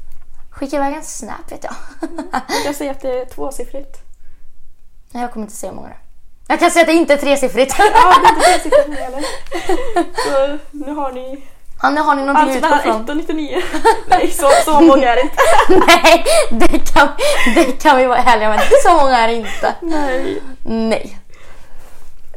Skicka 0.58 0.76
iväg 0.76 0.94
en 0.94 1.04
snap 1.04 1.52
vet 1.52 1.64
jag. 1.64 1.74
Jag 2.48 2.64
kan 2.64 2.74
säga 2.74 2.90
att 2.90 3.00
det 3.00 3.20
är 3.20 3.24
tvåsiffrigt. 3.24 3.96
Nej, 5.10 5.22
jag 5.22 5.32
kommer 5.32 5.46
inte 5.46 5.56
säga 5.56 5.70
hur 5.70 5.76
många 5.76 5.88
det 5.88 5.94
är. 5.94 6.00
Jag 6.48 6.60
kan 6.60 6.70
säga 6.70 6.80
att 6.82 6.86
det 6.86 6.92
inte 6.94 7.12
är 7.14 7.18
tresiffrigt. 7.18 7.74
Ja, 7.78 7.84
det 8.22 8.28
är 8.28 8.30
inte 8.30 8.40
tresiffrigt 8.40 8.88
nu 8.88 8.96
heller. 8.96 9.24
Så 10.16 10.58
nu 10.70 10.94
har 10.94 11.12
ni 11.12 11.44
Ja, 11.82 11.90
nu 11.90 12.00
har 12.00 12.14
ni 12.14 12.22
någonting 12.24 12.64
allt 12.64 12.64
att 12.64 12.80
utgå 12.86 12.92
från. 12.92 13.02
1 13.02 13.08
och 13.10 13.16
99. 13.16 13.62
Nej, 14.06 14.30
så, 14.30 14.50
så 14.64 14.80
många 14.80 15.12
är 15.12 15.16
det 15.16 15.22
inte. 15.22 15.36
Nej, 15.86 16.24
det 16.50 16.92
kan, 16.92 17.08
det 17.54 17.64
kan 17.82 17.96
vi 17.96 18.04
vara 18.06 18.18
ärliga 18.18 18.48
med. 18.48 18.60
Så 18.82 18.96
många 18.96 19.18
är 19.18 19.28
det 19.28 19.34
inte. 19.34 19.74
Nej. 19.80 20.42
Nej. 20.64 21.18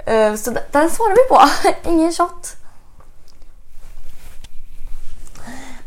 Eh, 0.06 0.36
Så 0.36 0.56
den 0.72 0.90
svarar 0.90 1.16
vi 1.16 1.30
på. 1.30 1.42
Ingen 1.90 2.14
shot. 2.14 2.56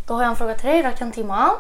Då 0.07 0.15
har 0.15 0.23
jag 0.23 0.31
en 0.31 0.37
fråga 0.37 0.55
till 0.55 0.67
dig 0.71 0.83
då, 0.83 0.91
Kantima. 0.99 1.51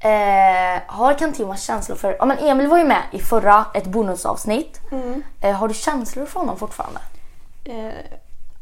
Eh, 0.00 0.82
har 0.86 1.14
Kantima 1.14 1.56
känslor 1.56 1.96
för... 1.96 2.16
Ja, 2.18 2.24
men 2.24 2.38
Emil 2.38 2.68
var 2.68 2.78
ju 2.78 2.84
med 2.84 3.02
i 3.12 3.18
förra, 3.18 3.64
ett 3.74 3.86
bonusavsnitt. 3.86 4.80
Mm. 4.92 5.22
Eh, 5.40 5.52
har 5.52 5.68
du 5.68 5.74
känslor 5.74 6.26
för 6.26 6.40
honom 6.40 6.58
fortfarande? 6.58 7.00
Eh, 7.64 7.94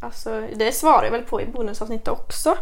alltså, 0.01 0.49
det 0.55 0.73
svarar 0.73 1.05
jag 1.05 1.11
väl 1.11 1.23
på 1.23 1.41
i 1.41 1.47
bonusavsnittet 1.47 2.09
också. 2.09 2.57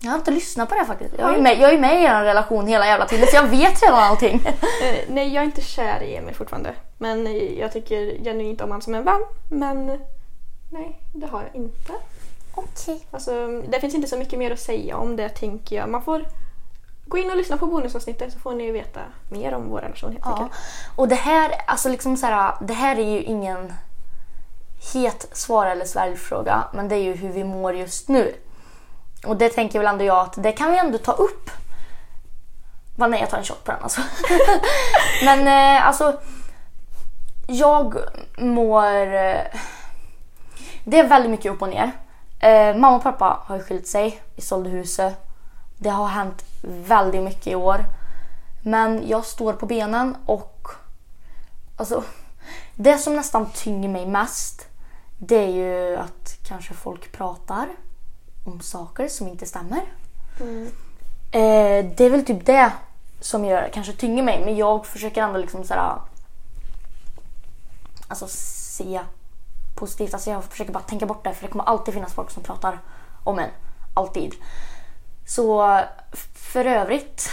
Jag 0.00 0.10
har 0.10 0.18
inte 0.18 0.30
lyssnat 0.30 0.68
på 0.68 0.74
det 0.74 0.84
faktiskt. 0.84 1.14
Jag 1.18 1.34
är 1.34 1.42
med, 1.42 1.58
jag 1.58 1.74
är 1.74 1.78
med 1.78 2.00
i 2.00 2.04
er 2.04 2.22
relation 2.22 2.66
hela 2.66 2.86
jävla 2.86 3.06
tiden 3.06 3.26
så 3.30 3.36
jag 3.36 3.46
vet 3.46 3.82
redan 3.82 4.02
allting. 4.02 4.42
Eh, 4.82 4.96
nej, 5.08 5.34
jag 5.34 5.42
är 5.42 5.44
inte 5.44 5.60
kär 5.60 6.02
i 6.02 6.16
Emil 6.16 6.34
fortfarande. 6.34 6.74
Men 6.98 7.26
jag 7.58 7.72
tycker 7.72 8.24
genuint 8.24 8.60
om 8.60 8.68
honom 8.68 8.82
som 8.82 8.94
en 8.94 9.04
vän. 9.04 9.20
Men 9.50 9.86
nej, 10.70 11.00
det 11.12 11.26
har 11.26 11.42
jag 11.42 11.54
inte. 11.54 11.92
Okej. 12.54 13.06
Alltså, 13.10 13.62
det 13.68 13.80
finns 13.80 13.94
inte 13.94 14.08
så 14.08 14.16
mycket 14.16 14.38
mer 14.38 14.50
att 14.50 14.60
säga 14.60 14.96
om 14.96 15.16
det 15.16 15.28
tänker 15.28 15.76
jag. 15.76 15.88
Man 15.88 16.02
får 16.02 16.24
gå 17.06 17.18
in 17.18 17.30
och 17.30 17.36
lyssna 17.36 17.56
på 17.56 17.66
bonusavsnittet 17.66 18.32
så 18.32 18.38
får 18.38 18.54
ni 18.54 18.70
veta 18.70 19.00
mer 19.28 19.54
om 19.54 19.68
vår 19.68 19.80
relation 19.80 20.12
helt 20.12 20.24
Ja. 20.24 20.48
Och 20.96 21.08
det 21.08 21.14
här, 21.14 21.52
alltså 21.66 21.88
liksom 21.88 22.16
så 22.16 22.26
här, 22.26 22.54
det 22.60 22.74
här 22.74 22.98
är 22.98 23.10
ju 23.10 23.22
ingen 23.22 23.72
het 24.92 25.28
svara 25.32 25.72
eller 25.72 25.84
sväljfråga, 25.84 26.64
men 26.72 26.88
det 26.88 26.96
är 26.96 27.02
ju 27.02 27.14
hur 27.14 27.32
vi 27.32 27.44
mår 27.44 27.74
just 27.74 28.08
nu. 28.08 28.34
Och 29.26 29.36
det 29.36 29.48
tänker 29.48 29.78
väl 29.78 29.88
ändå 29.88 30.04
jag 30.04 30.18
att 30.18 30.42
det 30.42 30.52
kan 30.52 30.72
vi 30.72 30.78
ändå 30.78 30.98
ta 30.98 31.12
upp. 31.12 31.50
Va, 32.96 33.06
nej, 33.06 33.20
jag 33.20 33.30
tar 33.30 33.38
en 33.38 33.44
shot 33.44 33.64
på 33.64 33.72
den 33.72 33.82
alltså. 33.82 34.00
Men 35.24 35.48
eh, 35.48 35.86
alltså, 35.86 36.20
jag 37.46 37.96
mår... 38.38 39.14
Eh, 39.14 39.40
det 40.84 40.98
är 40.98 41.08
väldigt 41.08 41.30
mycket 41.30 41.52
upp 41.52 41.62
och 41.62 41.68
ner. 41.68 41.90
Eh, 42.40 42.76
mamma 42.76 42.96
och 42.96 43.02
pappa 43.02 43.40
har 43.44 43.58
skilt 43.58 43.86
sig. 43.86 44.22
Vi 44.34 44.42
sålde 44.42 44.70
huset. 44.70 45.14
Det 45.78 45.90
har 45.90 46.06
hänt 46.06 46.44
väldigt 46.66 47.22
mycket 47.22 47.46
i 47.46 47.54
år. 47.54 47.84
Men 48.64 49.08
jag 49.08 49.24
står 49.24 49.52
på 49.52 49.66
benen 49.66 50.16
och 50.26 50.68
alltså, 51.76 52.04
det 52.74 52.98
som 52.98 53.16
nästan 53.16 53.50
tynger 53.50 53.88
mig 53.88 54.06
mest 54.06 54.66
det 55.18 55.36
är 55.36 55.48
ju 55.48 55.96
att 55.96 56.38
kanske 56.48 56.74
folk 56.74 57.12
pratar 57.12 57.68
om 58.44 58.60
saker 58.60 59.08
som 59.08 59.28
inte 59.28 59.46
stämmer. 59.46 59.82
Eh, 61.32 61.86
det 61.96 62.00
är 62.00 62.10
väl 62.10 62.24
typ 62.24 62.46
det 62.46 62.72
som 63.20 63.44
gör, 63.44 63.70
kanske 63.72 63.92
tynger 63.92 64.22
mig. 64.22 64.44
Men 64.44 64.56
jag 64.56 64.86
försöker 64.86 65.22
ändå 65.22 65.38
liksom 65.38 65.64
såhär, 65.64 65.98
alltså 68.08 68.26
se 68.28 69.00
positivt. 69.76 70.14
Alltså 70.14 70.30
jag 70.30 70.44
försöker 70.44 70.72
bara 70.72 70.82
tänka 70.82 71.06
bort 71.06 71.24
det 71.24 71.34
för 71.34 71.42
det 71.42 71.52
kommer 71.52 71.64
alltid 71.64 71.94
finnas 71.94 72.14
folk 72.14 72.30
som 72.30 72.42
pratar 72.42 72.78
om 73.24 73.38
en. 73.38 73.50
Alltid. 73.94 74.34
Så 75.26 75.80
för 76.52 76.64
övrigt, 76.64 77.30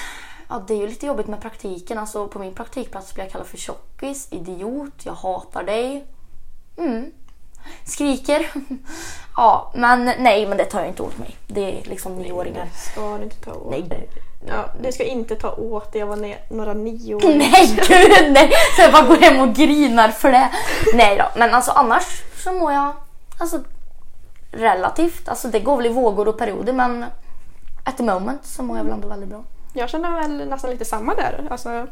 ja, 0.50 0.64
det 0.68 0.74
är 0.74 0.78
ju 0.78 0.88
lite 0.88 1.06
jobbigt 1.06 1.28
med 1.28 1.42
praktiken. 1.42 1.98
Alltså 1.98 2.28
på 2.28 2.40
min 2.40 2.54
praktikplats 2.54 3.14
blir 3.14 3.24
jag 3.24 3.32
kallad 3.32 3.48
för 3.48 3.58
tjockis, 3.58 4.28
idiot, 4.32 4.94
jag 5.04 5.14
hatar 5.14 5.64
dig. 5.64 6.06
Mm. 6.78 7.12
Skriker. 7.86 8.52
ja, 9.38 9.72
men 9.76 10.12
nej, 10.20 10.48
men 10.48 10.58
det 10.58 10.66
tar 10.66 10.80
jag 10.80 10.88
inte 10.88 11.04
åt 11.04 11.18
mig. 11.18 11.36
Det 11.48 11.80
är 11.80 11.84
liksom 11.84 12.16
nioåringar. 12.16 12.66
Det 12.66 12.92
ska 12.92 13.18
du 13.18 13.24
inte 13.24 13.36
ta 13.36 13.54
åt 13.54 13.72
Nej. 13.72 13.82
dig. 13.82 14.10
Ja, 14.48 14.66
det 14.82 14.92
ska 14.92 15.04
inte 15.04 15.36
ta 15.36 15.52
åt 15.52 15.92
dig. 15.92 16.00
Jag 16.00 16.08
var 16.08 16.36
några 16.50 16.74
nio 16.74 17.16
år. 17.16 17.22
Nej 17.36 17.80
gud 17.88 18.32
nej! 18.32 18.52
Så 18.76 18.82
jag 18.82 18.92
bara 18.92 19.08
går 19.08 19.18
hem 19.18 19.50
och 19.50 19.56
grinar 19.56 20.10
för 20.10 20.32
det. 20.32 20.50
Nej 20.94 21.18
då, 21.18 21.40
men 21.40 21.54
alltså 21.54 21.72
annars 21.72 22.22
så 22.44 22.54
mår 22.54 22.74
jag 22.74 22.94
alltså, 23.38 23.60
relativt. 24.52 25.30
Alltså 25.30 25.48
det 25.48 25.60
går 25.60 25.78
väl 25.78 25.86
i 25.86 25.90
vågor 25.90 26.28
och 26.28 26.38
perioder 26.38 26.74
men 26.74 27.06
at 27.84 27.98
the 27.98 28.04
moment 28.04 28.46
så 28.46 28.64
mår 28.64 28.78
jag 28.78 28.84
väl 28.84 28.94
ändå 28.94 29.08
väldigt 29.08 29.30
bra. 29.30 29.44
Jag 29.74 29.90
känner 29.90 30.12
väl 30.22 30.50
nästan 30.50 30.72
lite 30.72 30.86
samma 30.86 31.16
där. 31.16 31.48
Alltså, 31.52 31.88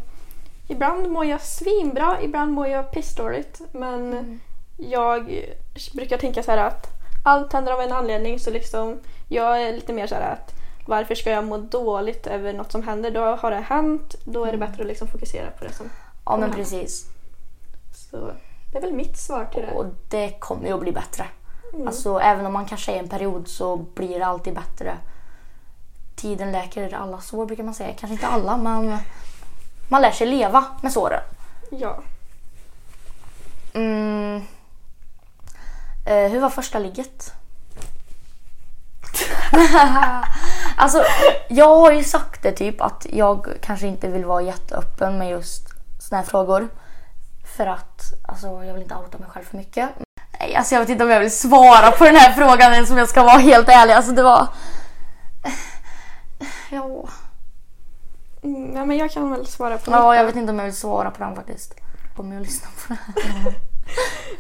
ibland 0.68 1.10
mår 1.12 1.26
jag 1.26 1.42
svinbra, 1.42 2.22
ibland 2.22 2.52
mår 2.54 2.68
jag 2.68 2.92
pissdåligt. 2.92 3.62
Men 3.72 4.14
Mm. 4.14 4.40
jag 4.78 5.46
brukar 5.94 6.18
tänka 6.18 6.44
så 6.44 6.52
här 6.52 6.58
att 6.58 6.88
allt 7.26 7.54
händer 7.54 7.72
av 7.74 7.82
en 7.82 7.92
anledning. 7.92 8.40
Så 8.40 8.52
liksom, 8.52 9.00
jag 9.30 9.62
är 9.62 9.74
lite 9.74 9.94
mer 9.94 10.08
så 10.08 10.16
här 10.16 10.32
att 10.34 10.52
varför 10.88 11.16
ska 11.16 11.30
jag 11.30 11.44
må 11.44 11.58
dåligt 11.58 12.28
över 12.28 12.54
något 12.54 12.72
som 12.72 12.84
händer? 12.84 13.12
Då 13.12 13.22
har 13.22 13.52
det 13.52 13.58
hänt. 13.58 14.16
Då 14.26 14.46
är 14.46 14.52
det 14.52 14.58
bättre 14.58 14.82
att 14.82 14.88
liksom 14.88 15.08
fokusera 15.08 15.52
på 15.52 15.64
det 15.66 15.74
som 15.74 15.90
Ja 16.26 16.38
men 16.38 16.52
precis. 16.52 17.06
Så 18.12 18.32
det 18.72 18.78
är 18.78 18.82
väl 18.82 18.94
mitt 18.94 19.18
svar 19.18 19.46
till 19.54 19.62
det. 19.62 19.72
Och 19.72 19.86
det 20.10 20.30
kommer 20.40 20.68
ju 20.68 20.74
att 20.74 20.80
bli 20.82 20.92
bättre. 20.92 21.26
Alltså 21.86 22.20
även 22.20 22.46
om 22.46 22.54
man 22.54 22.66
kanske 22.66 22.92
är 22.92 22.96
i 22.96 23.00
en 23.00 23.08
period 23.08 23.48
så 23.48 23.78
blir 23.78 24.20
det 24.20 24.26
alltid 24.26 24.54
bättre. 24.54 24.98
Tiden 26.22 26.52
läker 26.52 26.94
alla 26.94 27.22
sår 27.22 27.46
brukar 27.46 27.64
man 27.64 27.74
säga. 27.74 27.94
Kanske 28.00 28.14
inte 28.14 28.28
alla 28.28 28.58
men 28.58 28.98
man 29.88 30.02
lär 30.02 30.12
sig 30.12 30.28
leva 30.28 30.66
med 30.82 30.92
såren. 30.92 31.22
Ja. 31.72 32.00
Mm. 33.74 34.42
Eh, 36.06 36.32
hur 36.32 36.40
var 36.40 36.50
första 36.50 36.80
ligget? 36.80 37.34
alltså, 40.78 41.04
jag 41.50 41.76
har 41.78 41.92
ju 41.92 42.04
sagt 42.04 42.44
det 42.44 42.52
typ 42.52 42.82
att 42.82 43.06
jag 43.10 43.48
kanske 43.62 43.88
inte 43.88 44.08
vill 44.08 44.26
vara 44.26 44.42
jätteöppen 44.42 45.18
med 45.18 45.30
just 45.30 45.70
såna 46.00 46.22
här 46.22 46.28
frågor. 46.28 46.68
För 47.58 47.66
att 47.68 48.02
alltså, 48.28 48.48
jag 48.48 48.74
vill 48.74 48.84
inte 48.84 48.96
outa 48.96 49.18
mig 49.18 49.30
själv 49.30 49.46
för 49.46 49.58
mycket. 49.58 49.90
Nej, 50.40 50.56
alltså 50.56 50.76
jag 50.76 50.80
vet 50.80 50.90
inte 50.90 51.04
om 51.04 51.10
jag 51.10 51.20
vill 51.20 51.38
svara 51.38 51.92
på 51.92 52.04
den 52.04 52.16
här 52.16 52.34
frågan 52.34 52.74
ens 52.74 52.92
om 52.92 52.98
jag 52.98 53.10
ska 53.10 53.24
vara 53.24 53.38
helt 53.38 53.70
ärlig. 53.70 53.94
Alltså 53.94 54.12
det 54.12 54.24
var... 54.24 54.48
Ja, 56.72 57.10
Mm, 58.44 58.76
ja, 58.76 58.86
men 58.86 58.98
jag 58.98 59.12
kan 59.12 59.32
väl 59.32 59.46
svara 59.48 59.78
på 59.78 59.92
ja 59.92 60.16
jag 60.16 60.26
vet 60.26 60.36
inte 60.36 60.52
om 60.52 60.60
jag 60.60 60.66
vill 60.66 60.76
svara 60.76 61.12
på 61.12 61.24
den 61.24 61.36
faktiskt. 61.36 61.74
Kommer 62.16 62.34
jag 62.36 62.42
lyssna 62.42 62.68
på 62.88 62.94
det 62.94 63.00
här? 63.34 63.54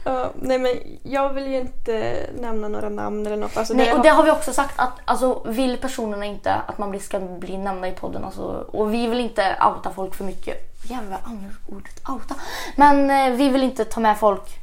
Ja, 0.03 0.31
nej 0.41 0.59
men 0.59 0.71
jag 1.03 1.33
vill 1.33 1.47
ju 1.47 1.59
inte 1.59 2.25
nämna 2.39 2.67
några 2.67 2.89
namn 2.89 3.25
eller 3.27 3.37
något. 3.37 3.57
Alltså, 3.57 3.73
Nej, 3.73 3.85
det 3.85 3.93
och 3.93 4.03
det 4.03 4.09
har 4.09 4.23
vi 4.23 4.31
också 4.31 4.53
sagt 4.53 4.73
att 4.79 4.91
alltså, 5.05 5.43
vill 5.45 5.77
personerna 5.77 6.25
inte 6.25 6.53
att 6.53 6.77
man 6.77 6.99
ska 6.99 7.19
bli 7.19 7.57
nämnda 7.57 7.87
i 7.87 7.91
podden 7.91 8.23
alltså, 8.23 8.43
och 8.71 8.93
vi 8.93 9.07
vill 9.07 9.19
inte 9.19 9.57
outa 9.75 9.91
folk 9.95 10.15
för 10.15 10.23
mycket. 10.23 10.57
Jävlar, 10.83 11.19
använder 11.23 11.55
ordet 11.67 12.09
outa. 12.09 12.35
Men 12.75 13.09
eh, 13.09 13.37
vi 13.37 13.49
vill 13.49 13.63
inte 13.63 13.85
ta 13.85 13.99
med 13.99 14.17
folk 14.17 14.59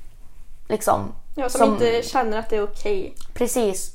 liksom. 0.69 1.13
ja, 1.35 1.49
som, 1.49 1.59
som- 1.59 1.73
inte 1.73 2.03
känner 2.03 2.39
att 2.39 2.51
det 2.51 2.57
är 2.57 2.63
okej. 2.65 3.15
Precis. 3.35 3.95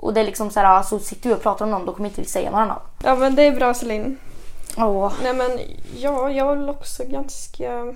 Och 0.00 0.14
det 0.14 0.20
är 0.20 0.24
liksom 0.24 0.50
så 0.50 0.60
här, 0.60 0.66
alltså, 0.66 0.98
sitter 0.98 1.28
vi 1.28 1.34
och 1.34 1.42
pratar 1.42 1.64
om 1.64 1.70
någon 1.70 1.86
då 1.86 1.92
kommer 1.92 2.08
inte 2.08 2.20
vi 2.20 2.26
säga 2.26 2.50
namn. 2.50 2.72
Ja 3.04 3.14
men 3.14 3.34
det 3.34 3.42
är 3.42 3.52
bra 3.52 3.74
Celine. 3.74 4.18
Åh. 4.76 5.12
Nej 5.22 5.34
men 5.34 5.58
ja, 5.96 6.30
jag 6.30 6.44
var 6.44 6.56
väl 6.56 6.68
också 6.68 7.04
ganska 7.04 7.94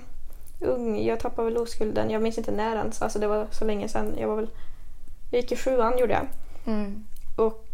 ung. 0.59 1.05
Jag 1.05 1.19
tappade 1.19 1.49
väl 1.49 1.57
oskulden. 1.57 2.09
Jag 2.09 2.21
minns 2.21 2.37
inte 2.37 2.51
när 2.51 2.75
ens. 2.75 3.01
Alltså 3.01 3.19
det 3.19 3.27
var 3.27 3.47
så 3.51 3.65
länge 3.65 3.89
sedan. 3.89 4.15
Jag 4.17 4.27
var 4.27 4.35
väl... 4.35 4.49
Jag 5.31 5.41
gick 5.41 5.51
i 5.51 5.55
sjuan 5.55 5.97
gjorde 5.97 6.13
jag. 6.13 6.27
Mm. 6.73 7.03
Och 7.35 7.65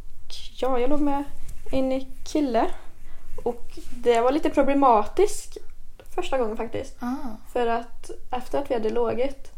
ja, 0.62 0.80
jag 0.80 0.90
låg 0.90 1.02
med 1.02 1.24
en 1.72 2.06
kille. 2.26 2.68
Och 3.44 3.80
det 3.98 4.22
var 4.22 4.32
lite 4.32 4.50
problematiskt 4.50 5.58
första 6.16 6.38
gången 6.38 6.58
faktiskt. 6.58 6.96
Ah. 7.00 7.16
För 7.54 7.68
att 7.68 8.12
efter 8.32 8.60
att 8.60 8.70
vi 8.70 8.74
hade 8.74 8.90
lågit 8.90 9.52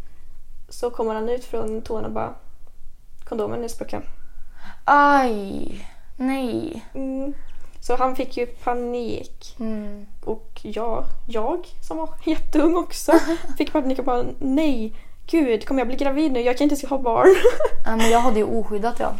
så 0.69 0.89
kommer 0.89 1.13
han 1.13 1.29
ut 1.29 1.45
från 1.45 1.81
toan 1.81 2.05
och 2.05 2.11
bara 2.11 2.33
kondomen 3.23 3.63
är 3.63 3.67
sprucken. 3.67 4.03
Aj. 4.85 5.87
Nej. 6.17 6.85
Mm. 6.93 7.33
Så 7.79 7.95
han 7.95 8.15
fick 8.15 8.37
ju 8.37 8.45
panik. 8.45 9.55
Mm. 9.59 10.05
Och 10.25 10.59
jag, 10.61 11.03
jag 11.27 11.67
som 11.87 11.97
var 11.97 12.09
jätteung 12.25 12.75
också, 12.77 13.11
fick 13.57 13.71
panik 13.71 13.99
och 13.99 14.05
bara 14.05 14.25
nej, 14.39 14.93
gud, 15.27 15.67
kommer 15.67 15.81
jag 15.81 15.87
bli 15.87 15.97
gravid 15.97 16.31
nu? 16.31 16.41
Jag 16.41 16.57
kan 16.57 16.69
inte 16.69 16.87
ha 16.87 16.97
barn. 16.97 17.35
Ja, 17.85 17.95
men 17.95 18.09
jag 18.09 18.19
hade 18.19 18.39
ju 18.39 18.45
oskyddat 18.45 18.99
ja. 18.99 19.13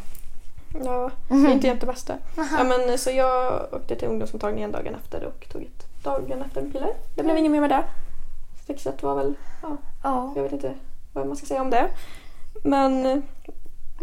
Ja, 0.84 1.12
det 1.28 1.36
är 1.36 1.52
inte 1.52 1.68
jätte 1.68 1.86
bästa. 1.86 2.18
Ja, 2.36 2.64
men, 2.64 2.98
så 2.98 3.12
jag 3.12 3.68
åkte 3.74 3.96
till 3.96 4.08
ungdomsmottagningen 4.08 4.72
dagen 4.72 4.96
efter 4.96 5.24
och 5.26 5.46
tog 5.52 5.62
ett 5.62 6.04
dagen 6.04 6.42
efter 6.42 6.62
piller. 6.62 6.94
Det 7.16 7.24
blev 7.24 7.38
inget 7.38 7.52
mer 7.52 7.62
med 7.62 7.70
det. 7.70 7.84
Sexet 8.68 9.04
var 9.04 9.16
väl, 9.16 9.34
ja, 9.62 9.78
Ja. 10.04 10.34
jag 10.36 10.44
vet 10.44 10.52
inte 10.52 10.74
vad 11.14 11.28
man 11.28 11.36
ska 11.38 11.46
säga 11.46 11.62
om 11.62 11.70
det. 11.70 11.90
Men 12.64 13.24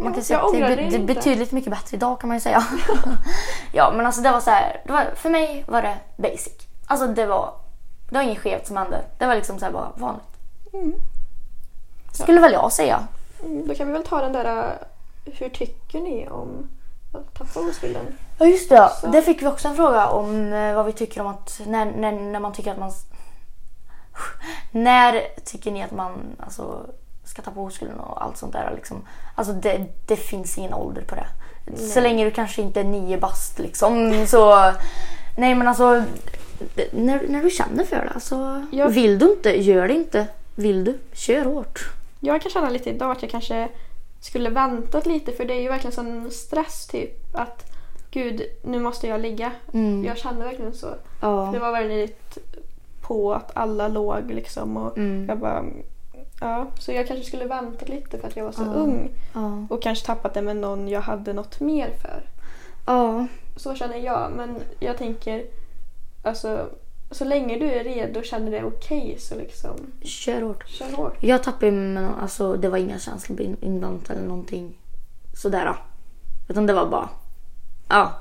Man 0.01 0.13
kan 0.13 0.23
säga 0.23 0.39
att 0.39 0.53
det, 0.53 0.75
det 0.75 0.95
är 0.95 1.05
betydligt 1.05 1.51
mycket 1.51 1.71
bättre 1.71 1.97
idag 1.97 2.19
kan 2.19 2.27
man 2.27 2.37
ju 2.37 2.41
säga. 2.41 2.63
ja 3.73 3.93
men 3.95 4.05
alltså 4.05 4.21
det 4.21 4.31
var 4.31 4.39
så 4.39 4.49
här, 4.49 4.81
det 4.85 4.91
var, 4.91 5.05
för 5.15 5.29
mig 5.29 5.63
var 5.67 5.81
det 5.81 5.97
basic. 6.17 6.53
Alltså 6.85 7.07
det 7.07 7.25
var, 7.25 7.53
det 8.09 8.15
var 8.15 8.21
inget 8.21 8.39
skevt 8.39 8.67
som 8.67 8.77
hände. 8.77 9.01
Det 9.17 9.25
var 9.25 9.35
liksom 9.35 9.59
så 9.59 9.65
här 9.65 9.71
bara 9.71 9.91
vanligt. 9.95 10.23
Mm. 10.73 10.93
Skulle 12.13 12.41
väl 12.41 12.53
jag 12.53 12.71
säga. 12.71 13.07
Mm, 13.43 13.67
Då 13.67 13.75
kan 13.75 13.87
vi 13.87 13.93
väl 13.93 14.03
ta 14.03 14.21
den 14.21 14.33
där, 14.33 14.57
uh, 14.57 14.73
hur 15.25 15.49
tycker 15.49 15.99
ni 15.99 16.27
om 16.29 16.69
att 17.13 17.33
tappa 17.33 17.59
oskulden? 17.59 18.05
Ja 18.37 18.45
just 18.45 18.69
det, 18.69 18.89
Så. 19.01 19.07
det 19.07 19.21
fick 19.21 19.41
vi 19.41 19.47
också 19.47 19.67
en 19.67 19.75
fråga 19.75 20.07
om 20.07 20.53
eh, 20.53 20.75
vad 20.75 20.85
vi 20.85 20.91
tycker 20.91 21.21
om 21.21 21.27
att 21.27 21.61
när, 21.65 21.85
när, 21.85 22.11
när 22.11 22.39
man 22.39 22.53
tycker 22.53 22.71
att 22.71 22.79
man 22.79 22.91
när 24.71 25.21
tycker 25.45 25.71
ni 25.71 25.83
att 25.83 25.91
man 25.91 26.11
alltså, 26.39 26.85
ska 27.31 27.41
ta 27.41 27.51
på 27.51 27.63
oskulden 27.63 27.99
och 27.99 28.23
allt 28.23 28.37
sånt 28.37 28.53
där 28.53 28.73
liksom. 28.75 29.07
Alltså 29.35 29.53
det, 29.53 29.85
det 30.07 30.15
finns 30.15 30.57
ingen 30.57 30.73
ålder 30.73 31.01
på 31.01 31.15
det. 31.15 31.27
Så 31.77 31.99
Nej. 31.99 32.03
länge 32.03 32.25
du 32.25 32.31
kanske 32.31 32.61
inte 32.61 32.79
är 32.79 32.83
nio 32.83 33.17
bast 33.17 33.59
liksom 33.59 34.25
så 34.27 34.71
Nej 35.37 35.55
men 35.55 35.67
alltså 35.67 36.03
när, 36.91 37.27
när 37.27 37.43
du 37.43 37.49
känner 37.49 37.83
för 37.83 37.95
det 37.95 38.09
alltså. 38.13 38.65
Jag- 38.71 38.89
Vill 38.89 39.19
du 39.19 39.31
inte, 39.31 39.49
gör 39.61 39.87
det 39.87 39.93
inte. 39.93 40.27
Vill 40.55 40.83
du, 40.83 40.97
kör 41.13 41.45
hårt. 41.45 41.79
Jag 42.19 42.41
kan 42.41 42.51
känna 42.51 42.69
lite 42.69 42.89
idag 42.89 43.11
att 43.11 43.21
jag 43.21 43.31
kanske 43.31 43.67
skulle 44.21 44.49
väntat 44.49 45.05
lite 45.05 45.31
för 45.31 45.45
det 45.45 45.53
är 45.53 45.61
ju 45.61 45.67
verkligen 45.69 45.91
sån 45.95 46.31
stress 46.31 46.87
typ 46.87 47.35
att 47.35 47.71
gud 48.11 48.41
nu 48.63 48.79
måste 48.79 49.07
jag 49.07 49.21
ligga. 49.21 49.51
Mm. 49.73 50.05
Jag 50.05 50.17
känner 50.17 50.45
verkligen 50.45 50.73
så. 50.73 50.87
Ja. 51.21 51.49
Det 51.53 51.59
var 51.59 51.71
väldigt 51.71 52.37
på 53.01 53.33
att 53.33 53.51
alla 53.57 53.87
låg 53.87 54.31
liksom 54.31 54.77
och 54.77 54.97
Mm. 54.97 55.25
jag 55.29 55.39
bara 55.39 55.63
ja 56.41 56.67
så 56.79 56.91
jag 56.91 57.07
kanske 57.07 57.25
skulle 57.25 57.45
väntat 57.45 57.89
lite 57.89 58.17
för 58.19 58.27
att 58.27 58.35
jag 58.37 58.43
var 58.45 58.51
så 58.51 58.61
Ja. 58.61 58.67
ung 58.73 59.09
Ja. 59.33 59.65
och 59.69 59.81
kanske 59.81 60.05
tappat 60.05 60.33
det 60.33 60.41
med 60.41 60.55
någon 60.55 60.87
jag 60.87 61.01
hade 61.01 61.33
något 61.33 61.59
mer 61.59 61.89
för. 62.01 62.21
ja. 62.85 63.27
Så 63.55 63.75
känner 63.75 63.97
jag 63.97 64.31
men 64.35 64.55
jag 64.79 64.97
tänker 64.97 65.43
alltså 66.23 66.69
så 67.11 67.25
länge 67.25 67.59
du 67.59 67.65
är 67.71 67.83
redo 67.83 68.19
och 68.19 68.25
känner 68.25 68.51
det 68.51 68.63
okej 68.63 69.15
så 69.19 69.35
liksom 69.35 69.75
Kör 70.01 70.41
hårt. 70.41 70.67
kör 70.69 70.91
hårt. 70.91 71.17
Jag 71.23 71.43
tappade 71.43 71.71
men 71.71 72.05
alltså 72.21 72.53
det 72.55 72.69
var 72.69 72.77
inga 72.77 72.99
känslor 72.99 73.41
inblandat 73.61 74.09
eller 74.09 74.27
någonting 74.27 74.73
sådär. 75.33 75.75
Utan 76.49 76.65
det 76.65 76.73
var 76.73 76.85
bara, 76.85 77.09
ja. 77.89 78.11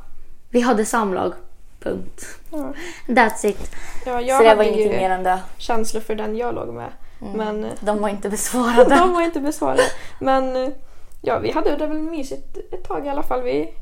Vi 0.51 0.61
hade 0.61 0.85
samlag. 0.85 1.33
Punkt. 1.81 2.25
Ja. 2.53 2.73
That's 3.07 3.47
it. 3.47 3.71
Ja, 4.07 4.21
jag 4.21 4.37
Så 4.37 4.43
det 4.43 4.49
var 4.49 4.57
hade 4.57 4.69
ingenting 4.69 4.97
mer 5.03 5.11
än 5.11 5.23
det. 5.23 5.41
känslor 5.57 6.01
för 6.01 6.15
den 6.15 6.37
jag 6.37 6.55
låg 6.55 6.69
med. 6.69 6.89
Men 7.21 7.65
eh, 7.65 7.73
De 7.81 8.01
var 8.01 8.09
inte 8.09 8.31
besvarade. 8.31 8.85
de 8.99 9.13
var 9.13 9.23
inte 9.23 9.41
besvarade. 9.41 9.83
Men 10.19 10.57
eh, 10.57 10.73
ja, 11.21 11.39
vi 11.39 11.51
hade 11.51 11.77
det 11.77 11.87
väl 11.87 11.99
mysigt 11.99 12.57
ett 12.73 12.85
tag 12.85 13.07
i 13.07 13.09
alla 13.09 13.23
fall. 13.23 13.43
Vi 13.43 13.75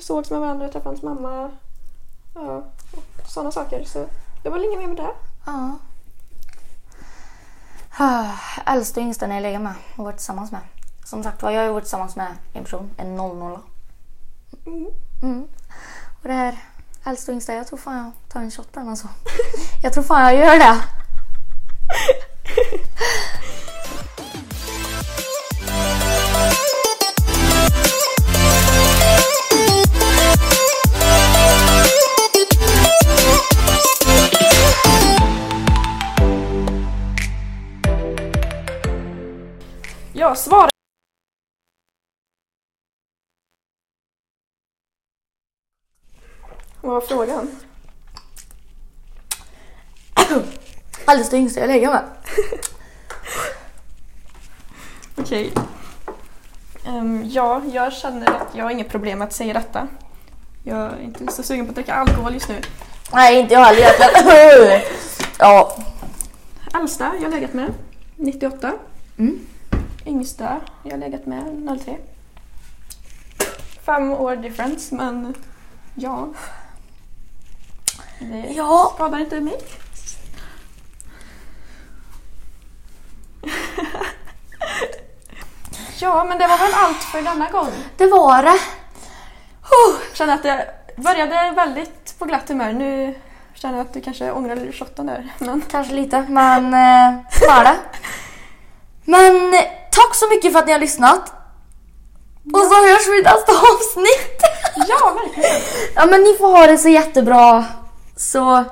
sågs 0.00 0.30
med 0.30 0.40
varandra, 0.40 0.68
träffade 0.68 0.88
hans 0.88 1.02
mamma. 1.02 1.50
Ja, 2.34 2.64
och 2.92 3.28
sådana 3.28 3.52
saker. 3.52 3.84
Så 3.84 4.06
det 4.42 4.48
var 4.48 4.58
väl 4.58 4.66
inget 4.66 4.78
mer 4.78 4.86
med 4.86 4.96
det. 4.96 5.10
Ja. 5.46 5.78
Ah, 7.98 8.32
Äldsta 8.66 9.00
och 9.00 9.04
yngsta 9.06 9.26
när 9.26 9.34
jag 9.34 9.42
legat 9.42 9.62
med 9.62 9.74
och 9.96 10.04
varit 10.04 10.16
tillsammans 10.16 10.52
med. 10.52 10.60
Som 11.04 11.22
sagt 11.22 11.42
var, 11.42 11.50
jag 11.50 11.62
har 11.62 11.70
varit 11.70 11.84
tillsammans 11.84 12.16
med 12.16 12.36
en 12.52 12.64
person, 12.64 12.90
en 12.96 13.16
00. 13.16 13.58
Mm. 14.66 14.86
Mm. 15.22 15.48
Och 16.22 16.28
det 16.28 16.32
här 16.32 16.58
äldsta 17.04 17.32
och 17.32 17.34
yngsta, 17.34 17.54
jag 17.54 17.66
tror 17.66 17.78
fan 17.78 17.96
jag 17.96 18.12
tar 18.28 18.40
en 18.40 18.50
shot 18.50 18.72
på 18.72 18.80
den 18.80 18.88
alltså. 18.88 19.08
Jag 19.82 19.92
tror 19.92 20.04
fan 20.04 20.24
jag 20.24 20.34
gör 20.34 20.58
det. 20.58 20.82
Ja, 40.18 40.34
svaret... 40.34 40.70
Vad 46.80 46.94
var 46.94 47.00
frågan? 47.00 47.48
Äldsta 51.08 51.36
och 51.36 51.40
yngsta 51.40 51.60
jag 51.60 51.68
legat 51.68 51.92
med. 51.92 52.04
Okej. 55.16 55.52
Ehm, 56.86 57.24
ja, 57.30 57.62
jag 57.72 57.92
känner 57.92 58.30
att 58.30 58.54
jag 58.54 58.64
har 58.64 58.70
inget 58.70 58.88
problem 58.88 59.18
med 59.18 59.26
att 59.28 59.32
säga 59.32 59.54
detta. 59.54 59.88
Jag 60.62 60.78
är 60.78 61.00
inte 61.00 61.32
så 61.32 61.42
sugen 61.42 61.66
på 61.66 61.70
att 61.70 61.74
dricka 61.74 61.94
alkohol 61.94 62.34
just 62.34 62.48
nu. 62.48 62.60
Nej, 63.12 63.40
inte 63.40 63.54
jag 63.54 63.64
heller 63.64 63.80
egentligen. 63.80 64.80
ja. 65.38 65.76
Äldsta 66.74 67.12
jag 67.14 67.22
har 67.22 67.30
legat 67.30 67.52
med 67.52 67.72
98. 68.16 68.72
Mm. 69.18 69.38
Yngsta 70.06 70.60
jag 70.82 70.90
har 70.90 70.98
legat 70.98 71.26
med 71.26 71.78
03. 71.84 71.96
Fem 73.84 74.10
år 74.10 74.36
difference, 74.36 74.94
men 74.94 75.34
ja. 75.94 76.28
Det 78.18 78.52
Ja. 78.56 78.92
skadar 78.94 79.18
inte 79.18 79.40
mig. 79.40 79.54
Ja, 85.98 86.24
men 86.24 86.38
det 86.38 86.46
var 86.46 86.58
väl 86.58 86.74
allt 86.74 87.04
för 87.04 87.22
denna 87.22 87.50
gång. 87.50 87.72
Det 87.96 88.06
var 88.06 88.42
det. 88.42 88.58
känner 90.14 90.34
att 90.34 90.42
det 90.42 90.68
började 90.96 91.52
väldigt 91.56 92.18
på 92.18 92.24
glatt 92.24 92.48
humör. 92.48 92.72
Nu 92.72 93.14
känner 93.54 93.78
jag 93.78 93.86
att 93.86 93.92
du 93.92 94.00
kanske 94.00 94.32
ångrar 94.32 94.72
shotten 94.72 95.06
där. 95.06 95.32
Men 95.38 95.62
Kanske 95.70 95.94
lite, 95.94 96.26
men 96.28 96.64
eh, 96.74 97.20
så 97.30 97.50
är 97.50 97.64
det. 97.64 97.76
Men 99.04 99.52
tack 99.90 100.14
så 100.14 100.28
mycket 100.28 100.52
för 100.52 100.58
att 100.58 100.66
ni 100.66 100.72
har 100.72 100.80
lyssnat. 100.80 101.32
Och 102.54 102.60
så 102.60 102.88
hörs 102.88 103.08
vi 103.08 103.18
i 103.18 103.22
nästa 103.22 103.52
avsnitt. 103.52 104.40
ja, 104.88 105.16
verkligen. 105.24 105.60
ja 105.94 106.06
men 106.06 106.20
ni 106.20 106.34
får 106.34 106.48
ha 106.48 106.66
det 106.66 106.78
så 106.78 106.88
jättebra. 106.88 107.64
Så 108.16 108.64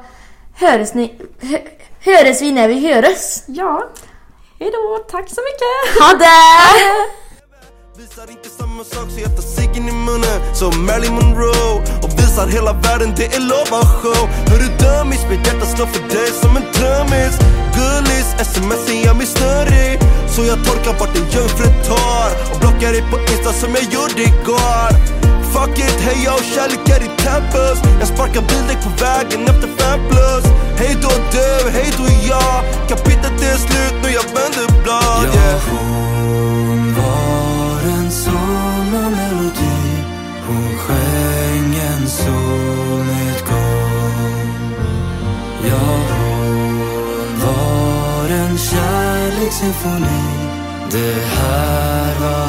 höres 0.54 0.94
ni, 0.94 1.20
hö, 1.40 1.58
höres 2.00 2.42
vi 2.42 2.52
när 2.52 2.68
vi 2.68 2.92
höres. 2.92 3.44
Ja. 3.46 3.82
Hej 4.60 4.70
då, 4.72 5.04
tack 5.10 5.28
så 5.28 5.40
mycket. 5.48 6.02
Ha 6.02 6.10
det! 6.24 6.34
Visar 7.98 8.30
inte 8.30 8.48
samma 8.48 8.84
sak 8.84 9.10
så 9.14 9.20
jag 9.20 9.36
tar 9.36 9.42
ciggen 9.42 9.88
i 9.88 9.92
munnen 9.92 10.54
som 10.54 10.86
Marilyn 10.86 11.14
Monroe. 11.14 11.74
Och 12.02 12.12
visar 12.18 12.46
hela 12.46 12.72
världen 12.72 13.14
det 13.16 13.26
är 13.36 13.40
lova-show 13.40 14.28
Hör 14.48 14.58
du 14.58 14.68
dummis, 14.84 15.22
mitt 15.30 15.46
hjärta 15.46 15.66
slår 15.66 15.86
för 15.86 16.08
dig 16.14 16.30
som 16.42 16.56
en 16.56 16.66
trummis. 16.72 17.34
Gullis, 17.76 18.28
smsar 18.52 19.04
jag 19.06 19.16
mig 19.16 19.26
snurrig 19.26 19.98
Så 20.34 20.40
jag 20.50 20.58
torkar 20.66 20.98
bort 20.98 21.16
en 21.16 21.26
jungfru 21.34 21.66
tar 21.88 22.30
Och 22.52 22.60
blockar 22.60 22.92
dig 22.92 23.04
på 23.10 23.18
Insta 23.32 23.52
som 23.52 23.70
jag 23.74 23.84
gjorde 23.94 24.22
igår 24.22 24.90
Fuck 25.54 25.78
it, 25.78 25.98
hej 26.06 26.18
yo, 26.24 26.34
kärlek 26.54 26.88
är 26.88 27.02
i 27.08 27.10
tempus 27.24 27.78
Jag 27.98 28.08
sparkar 28.08 28.42
bildäck 28.50 28.80
på 28.84 28.90
vägen 29.04 29.42
efter 29.52 29.68
fem 29.78 30.00
plus. 30.08 30.44
Hej 30.78 30.96
då 31.02 31.08
du, 31.32 31.70
hej 31.70 31.92
då 31.98 32.04
jag. 32.28 32.64
Kapitlet 32.88 33.42
är 33.42 33.56
slut, 33.56 33.94
nu 34.02 34.08
jag 34.08 34.24
vänder 34.34 34.82
blad 34.82 35.26
Ja, 35.26 35.34
yeah. 35.34 35.60
hon 35.70 36.94
var 36.94 37.80
en 37.96 38.10
sommarmelodi 38.10 39.78
Hon 40.46 40.78
sjöng 40.78 41.74
en 41.90 42.08
solnedgång 42.08 43.64
Ja, 45.70 45.86
hon 46.18 47.40
var 47.44 48.28
en 48.36 48.58
kärlekssymfoni 48.58 50.24
Det 50.90 51.22
här 51.36 52.14
var 52.20 52.43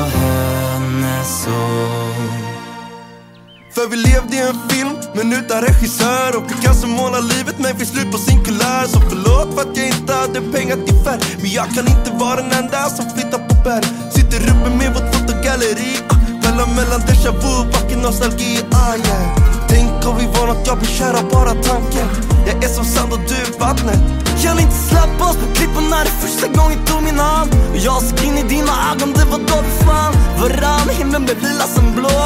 För 3.86 3.90
vi 3.92 3.98
levde 3.98 4.36
i 4.36 4.40
en 4.40 4.70
film, 4.70 4.94
men 5.16 5.34
utan 5.34 5.62
regissör 5.62 6.36
Och 6.38 6.44
vi 6.52 6.56
kanske 6.66 6.88
målar 6.88 7.22
livet 7.22 7.56
men 7.60 7.78
fick 7.78 7.88
slut 7.88 8.12
på 8.12 8.18
sin 8.18 8.44
kulör. 8.44 8.84
Så 8.88 9.00
förlåt 9.10 9.48
för 9.56 9.62
att 9.62 9.78
jag 9.78 9.88
inte 9.88 10.14
hade 10.14 10.42
pengar 10.42 10.78
till 10.86 10.98
färg 11.06 11.20
Men 11.42 11.52
jag 11.52 11.68
kan 11.76 11.86
inte 11.96 12.12
vara 12.12 12.36
den 12.36 12.52
enda 12.52 12.90
som 12.90 13.06
flyttar 13.14 13.40
på 13.48 13.56
berg 13.64 13.86
Sitter 14.16 14.40
uppe 14.52 14.70
med 14.80 14.90
vårt 14.96 15.16
fotogalleri 15.16 15.92
ah, 16.10 16.16
Mellan, 16.44 16.70
mellan 16.76 17.02
déjà 17.10 17.32
vu 17.42 17.56
vacker 17.74 17.98
nostalgi 17.98 18.52
ah, 18.72 18.96
yeah. 18.96 19.46
Tänk 19.68 20.06
om 20.08 20.18
vi 20.18 20.26
var 20.26 20.48
nåt 20.48 20.68
jag 20.68 20.78
blir 20.78 20.90
kär 20.98 21.14
av 21.20 21.30
bara 21.32 21.54
tanken. 21.70 22.08
Jag 22.48 22.64
är 22.64 22.68
som 22.68 22.86
sand 22.86 23.14
och 23.14 23.20
du 23.30 23.36
är 23.36 23.60
vattnet. 23.60 24.00
Kan 24.44 24.60
inte 24.60 24.78
släppa 24.90 25.24
oss 25.30 25.38
på 25.38 25.48
klipporna 25.56 25.98
det 26.04 26.16
första 26.24 26.48
gången 26.48 26.86
tog 26.86 27.04
min 27.04 27.20
hand. 27.20 27.50
Och 27.72 27.78
jag 27.78 28.02
såg 28.04 28.20
in 28.28 28.38
i 28.38 28.44
dina 28.44 28.74
ögon, 28.92 29.14
det 29.14 29.26
var 29.32 29.40
då 29.50 29.58
vi 29.68 29.86
fann 29.86 30.14
varann. 30.40 30.90
Himlen 30.98 31.26
blev 31.26 31.38
lila 31.42 31.68
som 31.76 31.86
blå. 31.96 32.20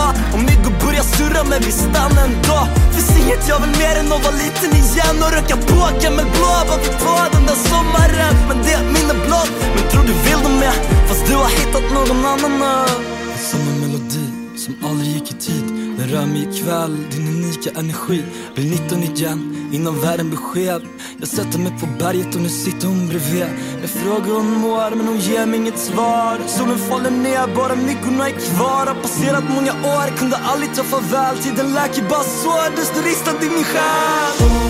Jag 1.00 1.06
surrar 1.06 1.30
surra 1.30 1.44
men 1.44 1.62
vi 1.62 1.72
stannar 1.72 2.24
ändå. 2.24 2.60
Finns 2.94 3.12
inget 3.20 3.48
jag 3.50 3.60
vill 3.60 3.70
mer 3.80 3.96
än 4.00 4.12
att 4.12 4.24
vara 4.26 4.36
liten 4.44 4.72
igen 4.82 5.24
Och 5.24 5.32
röka 5.32 5.58
på 5.58 5.80
gammelblå 6.04 6.54
vad 6.70 6.80
vi 6.80 6.90
två 7.02 7.16
den 7.32 7.46
där 7.50 7.60
sommaren. 7.72 8.36
Men 8.48 8.58
det 8.64 8.74
är 8.74 8.84
minne 8.84 9.16
blott, 9.26 9.52
men 9.76 9.84
tror 9.92 10.04
du 10.04 10.14
vill 10.14 10.42
det 10.44 10.56
med? 10.64 10.76
Fast 11.08 11.26
du 11.28 11.36
har 11.36 11.50
hittat 11.50 11.86
någon 11.94 12.26
annan 12.26 12.60
nu 12.60 13.19
som 14.70 14.90
aldrig 14.90 15.14
gick 15.14 15.32
i 15.32 15.34
tid. 15.34 15.66
Den 15.98 16.08
rör 16.10 16.26
mig 16.26 16.42
ikväll, 16.50 16.98
din 17.12 17.28
unika 17.28 17.70
energi. 17.80 18.24
Blir 18.56 18.70
19 18.70 19.04
igen, 19.04 19.70
innan 19.74 20.02
världen 20.02 20.30
blir 20.30 20.40
skev 20.40 20.82
Jag 21.20 21.28
sätter 21.28 21.60
mig 21.60 21.72
på 21.80 21.88
berget 22.00 22.36
och 22.36 22.42
nu 22.42 22.50
sitter 22.50 22.88
hon 22.88 23.08
bredvid. 23.08 23.48
Jag 23.82 23.90
frågar 23.90 24.34
hon 24.36 24.52
mår, 24.54 24.96
men 24.96 25.08
hon 25.08 25.20
ger 25.20 25.46
mig 25.46 25.60
inget 25.60 25.80
svar. 25.80 26.38
Solen 26.48 26.78
faller 26.78 27.12
ner, 27.12 27.56
bara 27.56 27.76
myggorna 27.76 28.30
är 28.30 28.32
kvar. 28.32 28.86
Har 28.86 29.02
passerat 29.02 29.44
många 29.50 29.72
år, 29.72 30.18
kunde 30.18 30.38
aldrig 30.38 30.76
ta 30.76 30.84
farväl 30.84 31.38
Tiden 31.38 31.74
läker 31.74 32.04
bara 32.10 32.24
sår, 32.24 32.76
desto 32.76 32.94
står 32.94 33.04
ristad 33.04 33.46
i 33.46 33.50
min 33.50 33.64
själ. 33.64 34.69